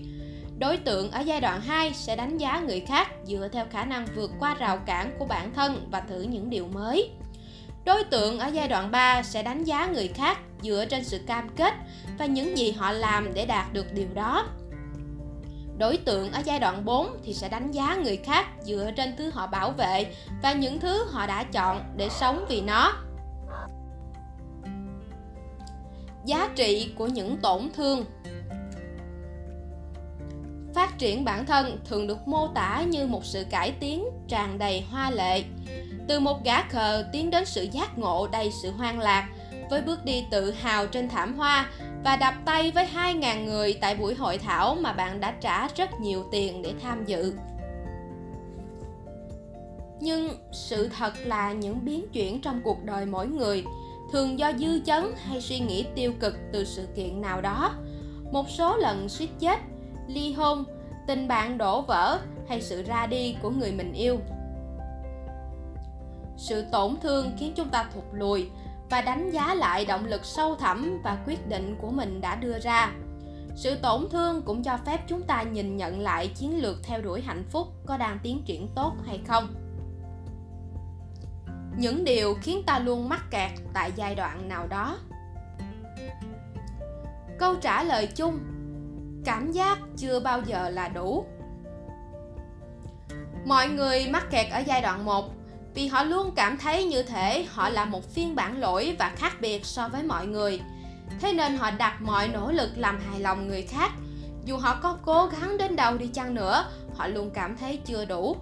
Đối 0.59 0.77
tượng 0.77 1.11
ở 1.11 1.19
giai 1.19 1.41
đoạn 1.41 1.61
2 1.61 1.93
sẽ 1.93 2.15
đánh 2.15 2.37
giá 2.37 2.59
người 2.59 2.79
khác 2.79 3.07
dựa 3.25 3.47
theo 3.51 3.65
khả 3.71 3.85
năng 3.85 4.07
vượt 4.15 4.31
qua 4.39 4.55
rào 4.55 4.77
cản 4.77 5.15
của 5.19 5.25
bản 5.25 5.53
thân 5.53 5.87
và 5.91 5.99
thử 5.99 6.21
những 6.21 6.49
điều 6.49 6.67
mới. 6.67 7.09
Đối 7.85 8.03
tượng 8.03 8.39
ở 8.39 8.47
giai 8.47 8.67
đoạn 8.67 8.91
3 8.91 9.23
sẽ 9.23 9.43
đánh 9.43 9.63
giá 9.63 9.85
người 9.85 10.07
khác 10.07 10.37
dựa 10.61 10.85
trên 10.89 11.03
sự 11.03 11.19
cam 11.27 11.49
kết 11.49 11.73
và 12.17 12.25
những 12.25 12.57
gì 12.57 12.71
họ 12.71 12.91
làm 12.91 13.33
để 13.33 13.45
đạt 13.45 13.73
được 13.73 13.93
điều 13.93 14.07
đó. 14.13 14.47
Đối 15.77 15.97
tượng 15.97 16.31
ở 16.31 16.41
giai 16.45 16.59
đoạn 16.59 16.85
4 16.85 17.17
thì 17.23 17.33
sẽ 17.33 17.49
đánh 17.49 17.71
giá 17.71 17.95
người 18.03 18.17
khác 18.17 18.45
dựa 18.63 18.91
trên 18.95 19.15
thứ 19.17 19.29
họ 19.33 19.47
bảo 19.47 19.71
vệ 19.71 20.15
và 20.43 20.53
những 20.53 20.79
thứ 20.79 21.05
họ 21.11 21.27
đã 21.27 21.43
chọn 21.43 21.83
để 21.97 22.09
sống 22.09 22.45
vì 22.49 22.61
nó. 22.61 23.02
Giá 26.25 26.49
trị 26.55 26.91
của 26.97 27.07
những 27.07 27.37
tổn 27.37 27.69
thương 27.75 28.05
Phát 30.73 30.97
triển 30.99 31.25
bản 31.25 31.45
thân 31.45 31.79
thường 31.85 32.07
được 32.07 32.27
mô 32.27 32.47
tả 32.47 32.83
như 32.87 33.07
một 33.07 33.25
sự 33.25 33.43
cải 33.49 33.71
tiến 33.79 34.05
tràn 34.27 34.57
đầy 34.57 34.81
hoa 34.81 35.11
lệ. 35.11 35.43
Từ 36.07 36.19
một 36.19 36.43
gã 36.43 36.61
khờ 36.61 37.05
tiến 37.11 37.29
đến 37.29 37.45
sự 37.45 37.67
giác 37.71 37.97
ngộ 37.97 38.27
đầy 38.31 38.51
sự 38.51 38.71
hoang 38.71 38.99
lạc, 38.99 39.29
với 39.69 39.81
bước 39.81 40.05
đi 40.05 40.23
tự 40.31 40.51
hào 40.51 40.87
trên 40.87 41.09
thảm 41.09 41.37
hoa 41.37 41.69
và 42.03 42.15
đập 42.15 42.33
tay 42.45 42.71
với 42.71 42.87
2.000 42.95 43.45
người 43.45 43.73
tại 43.81 43.95
buổi 43.95 44.15
hội 44.15 44.37
thảo 44.37 44.75
mà 44.75 44.93
bạn 44.93 45.19
đã 45.19 45.33
trả 45.41 45.67
rất 45.67 45.89
nhiều 45.99 46.23
tiền 46.31 46.61
để 46.61 46.73
tham 46.81 47.05
dự. 47.05 47.33
Nhưng 49.99 50.29
sự 50.51 50.89
thật 50.97 51.13
là 51.25 51.51
những 51.51 51.85
biến 51.85 52.05
chuyển 52.13 52.41
trong 52.41 52.61
cuộc 52.63 52.83
đời 52.83 53.05
mỗi 53.05 53.27
người 53.27 53.63
thường 54.13 54.39
do 54.39 54.51
dư 54.59 54.79
chấn 54.79 55.03
hay 55.15 55.41
suy 55.41 55.59
nghĩ 55.59 55.85
tiêu 55.95 56.13
cực 56.19 56.35
từ 56.51 56.65
sự 56.65 56.87
kiện 56.95 57.21
nào 57.21 57.41
đó. 57.41 57.75
Một 58.31 58.49
số 58.49 58.77
lần 58.77 59.09
suýt 59.09 59.29
chết, 59.39 59.59
ly 60.07 60.33
hôn, 60.33 60.63
tình 61.07 61.27
bạn 61.27 61.57
đổ 61.57 61.81
vỡ 61.81 62.19
hay 62.49 62.61
sự 62.61 62.83
ra 62.83 63.07
đi 63.07 63.35
của 63.41 63.49
người 63.49 63.71
mình 63.71 63.93
yêu. 63.93 64.17
Sự 66.37 66.65
tổn 66.71 66.95
thương 67.01 67.31
khiến 67.39 67.53
chúng 67.55 67.69
ta 67.69 67.85
thụt 67.93 68.03
lùi 68.13 68.49
và 68.89 69.01
đánh 69.01 69.31
giá 69.31 69.53
lại 69.53 69.85
động 69.85 70.05
lực 70.05 70.25
sâu 70.25 70.55
thẳm 70.55 71.01
và 71.03 71.17
quyết 71.27 71.47
định 71.47 71.75
của 71.81 71.89
mình 71.89 72.21
đã 72.21 72.35
đưa 72.35 72.59
ra 72.59 72.91
sự 73.55 73.75
tổn 73.75 74.09
thương 74.09 74.41
cũng 74.41 74.63
cho 74.63 74.77
phép 74.85 75.01
chúng 75.07 75.21
ta 75.21 75.43
nhìn 75.43 75.77
nhận 75.77 75.99
lại 75.99 76.27
chiến 76.27 76.61
lược 76.61 76.83
theo 76.83 77.01
đuổi 77.01 77.21
hạnh 77.21 77.43
phúc 77.51 77.67
có 77.85 77.97
đang 77.97 78.19
tiến 78.23 78.43
triển 78.45 78.67
tốt 78.75 78.93
hay 79.05 79.19
không 79.27 79.62
những 81.77 82.03
điều 82.03 82.37
khiến 82.41 82.63
ta 82.65 82.79
luôn 82.79 83.09
mắc 83.09 83.23
kẹt 83.31 83.51
tại 83.73 83.91
giai 83.95 84.15
đoạn 84.15 84.49
nào 84.49 84.67
đó. 84.67 84.97
Câu 87.39 87.55
trả 87.55 87.83
lời 87.83 88.07
chung, 88.15 88.39
cảm 89.25 89.51
giác 89.51 89.77
chưa 89.97 90.19
bao 90.19 90.41
giờ 90.41 90.69
là 90.69 90.87
đủ. 90.87 91.25
Mọi 93.45 93.69
người 93.69 94.07
mắc 94.07 94.31
kẹt 94.31 94.51
ở 94.51 94.59
giai 94.59 94.81
đoạn 94.81 95.05
1 95.05 95.33
vì 95.73 95.87
họ 95.87 96.03
luôn 96.03 96.31
cảm 96.35 96.57
thấy 96.57 96.83
như 96.83 97.03
thể 97.03 97.45
họ 97.49 97.69
là 97.69 97.85
một 97.85 98.13
phiên 98.13 98.35
bản 98.35 98.59
lỗi 98.59 98.95
và 98.99 99.11
khác 99.15 99.41
biệt 99.41 99.65
so 99.65 99.87
với 99.87 100.03
mọi 100.03 100.27
người. 100.27 100.61
Thế 101.19 101.33
nên 101.33 101.57
họ 101.57 101.71
đặt 101.71 102.01
mọi 102.01 102.27
nỗ 102.27 102.51
lực 102.51 102.69
làm 102.75 102.99
hài 103.09 103.19
lòng 103.19 103.47
người 103.47 103.61
khác. 103.61 103.91
Dù 104.45 104.57
họ 104.57 104.79
có 104.81 104.97
cố 105.05 105.25
gắng 105.25 105.57
đến 105.57 105.75
đâu 105.75 105.97
đi 105.97 106.07
chăng 106.07 106.33
nữa, 106.33 106.65
họ 106.95 107.07
luôn 107.07 107.31
cảm 107.33 107.57
thấy 107.57 107.79
chưa 107.85 108.05
đủ 108.05 108.35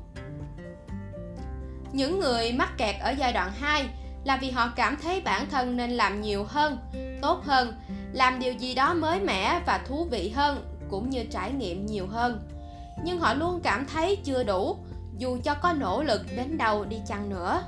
những 1.91 2.19
người 2.19 2.51
mắc 2.51 2.77
kẹt 2.77 2.95
ở 2.99 3.11
giai 3.17 3.33
đoạn 3.33 3.51
2 3.59 3.85
là 4.23 4.37
vì 4.37 4.51
họ 4.51 4.71
cảm 4.75 4.97
thấy 5.03 5.21
bản 5.21 5.49
thân 5.49 5.77
nên 5.77 5.91
làm 5.91 6.21
nhiều 6.21 6.43
hơn, 6.43 6.77
tốt 7.21 7.43
hơn, 7.43 7.73
làm 8.13 8.39
điều 8.39 8.53
gì 8.53 8.73
đó 8.75 8.93
mới 8.93 9.19
mẻ 9.19 9.61
và 9.65 9.77
thú 9.77 10.07
vị 10.11 10.29
hơn 10.35 10.85
cũng 10.89 11.09
như 11.09 11.23
trải 11.23 11.51
nghiệm 11.51 11.85
nhiều 11.85 12.07
hơn. 12.07 12.47
Nhưng 13.03 13.19
họ 13.19 13.33
luôn 13.33 13.59
cảm 13.63 13.85
thấy 13.85 14.15
chưa 14.23 14.43
đủ 14.43 14.77
dù 15.17 15.37
cho 15.43 15.53
có 15.53 15.73
nỗ 15.73 16.03
lực 16.03 16.21
đến 16.35 16.57
đâu 16.57 16.85
đi 16.85 16.97
chăng 17.07 17.29
nữa. 17.29 17.61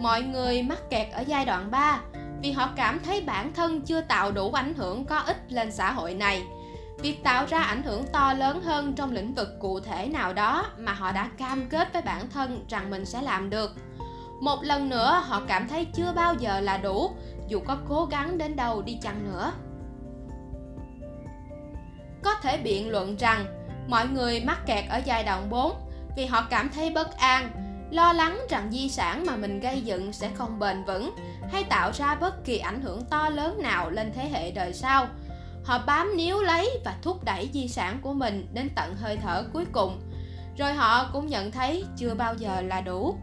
Mọi 0.00 0.22
người 0.22 0.62
mắc 0.62 0.78
kẹt 0.90 1.12
ở 1.12 1.20
giai 1.20 1.44
đoạn 1.44 1.70
3 1.70 2.00
vì 2.42 2.52
họ 2.52 2.70
cảm 2.76 3.00
thấy 3.04 3.20
bản 3.20 3.52
thân 3.52 3.80
chưa 3.80 4.00
tạo 4.00 4.32
đủ 4.32 4.52
ảnh 4.52 4.74
hưởng 4.74 5.04
có 5.04 5.18
ích 5.18 5.52
lên 5.52 5.72
xã 5.72 5.92
hội 5.92 6.14
này. 6.14 6.42
Việc 6.98 7.24
tạo 7.24 7.46
ra 7.46 7.62
ảnh 7.62 7.82
hưởng 7.82 8.06
to 8.12 8.32
lớn 8.32 8.62
hơn 8.62 8.94
trong 8.94 9.12
lĩnh 9.12 9.34
vực 9.34 9.48
cụ 9.60 9.80
thể 9.80 10.08
nào 10.08 10.32
đó 10.32 10.66
mà 10.78 10.92
họ 10.92 11.12
đã 11.12 11.30
cam 11.38 11.68
kết 11.68 11.92
với 11.92 12.02
bản 12.02 12.28
thân 12.28 12.64
rằng 12.68 12.90
mình 12.90 13.04
sẽ 13.04 13.22
làm 13.22 13.50
được. 13.50 13.70
Một 14.40 14.62
lần 14.62 14.88
nữa 14.88 15.22
họ 15.24 15.42
cảm 15.48 15.68
thấy 15.68 15.84
chưa 15.84 16.12
bao 16.16 16.34
giờ 16.34 16.60
là 16.60 16.76
đủ 16.78 17.10
dù 17.48 17.60
có 17.66 17.78
cố 17.88 18.04
gắng 18.04 18.38
đến 18.38 18.56
đâu 18.56 18.82
đi 18.82 18.98
chăng 19.02 19.24
nữa. 19.24 19.52
Có 22.22 22.34
thể 22.42 22.58
biện 22.58 22.90
luận 22.90 23.16
rằng 23.16 23.64
Mọi 23.88 24.06
người 24.08 24.40
mắc 24.40 24.66
kẹt 24.66 24.84
ở 24.88 25.00
giai 25.04 25.24
đoạn 25.24 25.50
4 25.50 25.72
vì 26.16 26.26
họ 26.26 26.46
cảm 26.50 26.68
thấy 26.68 26.90
bất 26.90 27.16
an, 27.16 27.50
lo 27.90 28.12
lắng 28.12 28.40
rằng 28.50 28.70
di 28.72 28.88
sản 28.88 29.26
mà 29.26 29.36
mình 29.36 29.60
gây 29.60 29.80
dựng 29.80 30.12
sẽ 30.12 30.30
không 30.34 30.58
bền 30.58 30.84
vững 30.84 31.14
hay 31.52 31.64
tạo 31.64 31.90
ra 31.94 32.14
bất 32.14 32.44
kỳ 32.44 32.58
ảnh 32.58 32.80
hưởng 32.80 33.04
to 33.04 33.28
lớn 33.28 33.62
nào 33.62 33.90
lên 33.90 34.12
thế 34.14 34.28
hệ 34.28 34.50
đời 34.50 34.72
sau. 34.72 35.06
Họ 35.64 35.82
bám 35.86 36.16
níu 36.16 36.42
lấy 36.42 36.80
và 36.84 36.96
thúc 37.02 37.24
đẩy 37.24 37.50
di 37.52 37.68
sản 37.68 37.98
của 38.02 38.12
mình 38.12 38.48
đến 38.52 38.68
tận 38.76 38.96
hơi 38.96 39.16
thở 39.16 39.44
cuối 39.52 39.64
cùng. 39.72 40.00
Rồi 40.58 40.74
họ 40.74 41.10
cũng 41.12 41.26
nhận 41.26 41.50
thấy 41.50 41.84
chưa 41.96 42.14
bao 42.14 42.34
giờ 42.34 42.60
là 42.60 42.80
đủ. 42.80 43.16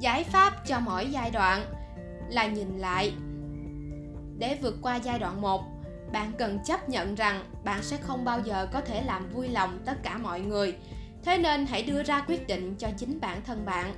Giải 0.00 0.24
pháp 0.24 0.66
cho 0.66 0.80
mỗi 0.80 1.06
giai 1.10 1.30
đoạn 1.30 1.64
là 2.30 2.46
nhìn 2.46 2.78
lại. 2.78 3.12
Để 4.38 4.58
vượt 4.62 4.74
qua 4.82 4.96
giai 4.96 5.18
đoạn 5.18 5.40
1, 5.40 5.64
bạn 6.12 6.32
cần 6.38 6.58
chấp 6.64 6.88
nhận 6.88 7.14
rằng 7.14 7.44
bạn 7.64 7.82
sẽ 7.82 7.96
không 7.96 8.24
bao 8.24 8.40
giờ 8.40 8.66
có 8.72 8.80
thể 8.80 9.02
làm 9.02 9.28
vui 9.28 9.48
lòng 9.48 9.78
tất 9.84 10.02
cả 10.02 10.18
mọi 10.18 10.40
người 10.40 10.76
thế 11.24 11.38
nên 11.38 11.66
hãy 11.66 11.82
đưa 11.82 12.02
ra 12.02 12.24
quyết 12.28 12.46
định 12.46 12.74
cho 12.78 12.88
chính 12.96 13.20
bản 13.20 13.42
thân 13.46 13.66
bạn 13.66 13.94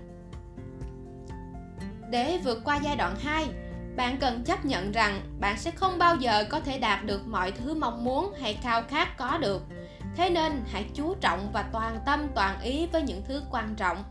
để 2.11 2.39
vượt 2.45 2.61
qua 2.65 2.77
giai 2.83 2.97
đoạn 2.97 3.17
2 3.19 3.49
bạn 4.01 4.17
cần 4.21 4.45
chấp 4.45 4.65
nhận 4.65 4.93
rằng 4.93 5.21
bạn 5.41 5.59
sẽ 5.59 5.71
không 5.71 5.99
bao 5.99 6.17
giờ 6.17 6.45
có 6.51 6.61
thể 6.61 6.79
đạt 6.79 7.05
được 7.05 7.27
mọi 7.27 7.53
thứ 7.53 7.75
mong 7.75 8.05
muốn 8.05 8.33
hay 8.41 8.59
khao 8.63 8.83
khát 8.83 9.17
có 9.17 9.39
được. 9.39 9.63
Thế 10.17 10.31
nên 10.31 10.65
hãy 10.73 10.85
chú 10.95 11.15
trọng 11.21 11.51
và 11.53 11.63
toàn 11.73 11.99
tâm 12.07 12.29
toàn 12.35 12.61
ý 12.61 12.87
với 12.87 13.03
những 13.03 13.23
thứ 13.29 13.43
quan 13.51 13.75
trọng. 13.75 14.05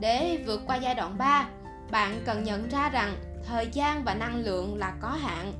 Để 0.00 0.38
vượt 0.46 0.60
qua 0.66 0.76
giai 0.76 0.94
đoạn 0.94 1.18
3 1.18 1.46
bạn 1.90 2.22
cần 2.26 2.44
nhận 2.44 2.68
ra 2.68 2.88
rằng 2.88 3.16
thời 3.46 3.68
gian 3.72 4.04
và 4.04 4.14
năng 4.14 4.36
lượng 4.36 4.76
là 4.78 4.92
có 5.00 5.08
hạn. 5.08 5.52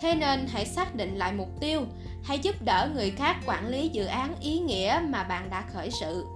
Thế 0.00 0.14
nên 0.14 0.46
hãy 0.52 0.66
xác 0.66 0.94
định 0.94 1.16
lại 1.16 1.32
mục 1.32 1.48
tiêu, 1.60 1.80
hãy 2.24 2.38
giúp 2.38 2.62
đỡ 2.64 2.88
người 2.94 3.10
khác 3.10 3.36
quản 3.46 3.68
lý 3.68 3.88
dự 3.88 4.04
án 4.04 4.34
ý 4.40 4.58
nghĩa 4.58 5.00
mà 5.08 5.24
bạn 5.24 5.50
đã 5.50 5.64
khởi 5.72 5.90
sự. 5.90 6.26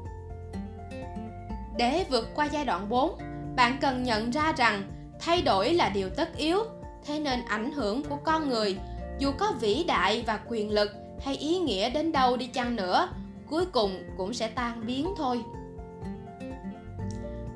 Để 1.77 2.05
vượt 2.11 2.29
qua 2.35 2.45
giai 2.45 2.65
đoạn 2.65 2.89
4 2.89 3.19
bạn 3.57 3.79
cần 3.81 4.03
nhận 4.03 4.31
ra 4.31 4.53
rằng 4.57 4.83
thay 5.21 5.43
đổi 5.43 5.75
là 5.75 5.89
điều 5.89 6.09
tất 6.11 6.37
yếu, 6.37 6.59
thế 7.07 7.19
nên 7.19 7.45
ảnh 7.49 7.73
hưởng 7.73 8.03
của 8.03 8.17
con 8.17 8.49
người, 8.49 8.77
dù 9.19 9.33
có 9.39 9.53
vĩ 9.61 9.85
đại 9.89 10.25
và 10.27 10.41
quyền 10.49 10.71
lực 10.71 10.91
hay 11.21 11.37
ý 11.37 11.59
nghĩa 11.59 11.91
đến 11.91 12.13
đâu 12.13 12.37
đi 12.37 12.47
chăng 12.47 12.77
nữa, 12.77 13.09
cuối 13.51 13.67
cùng 13.67 14.03
cũng 14.17 14.35
sẽ 14.35 14.49
tan 14.49 14.87
biến 14.87 15.15
thôi. 15.17 15.43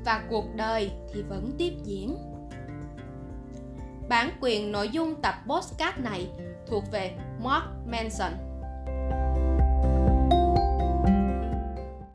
Và 0.04 0.22
cuộc 0.30 0.54
đời 0.54 0.90
thì 1.14 1.22
vẫn 1.22 1.50
tiếp 1.58 1.72
diễn. 1.84 2.16
Bản 4.08 4.30
quyền 4.40 4.72
nội 4.72 4.88
dung 4.88 5.14
tập 5.22 5.34
podcast 5.46 5.98
này 5.98 6.28
thuộc 6.66 6.84
về 6.92 7.12
Mark 7.42 7.64
Manson. 7.86 8.32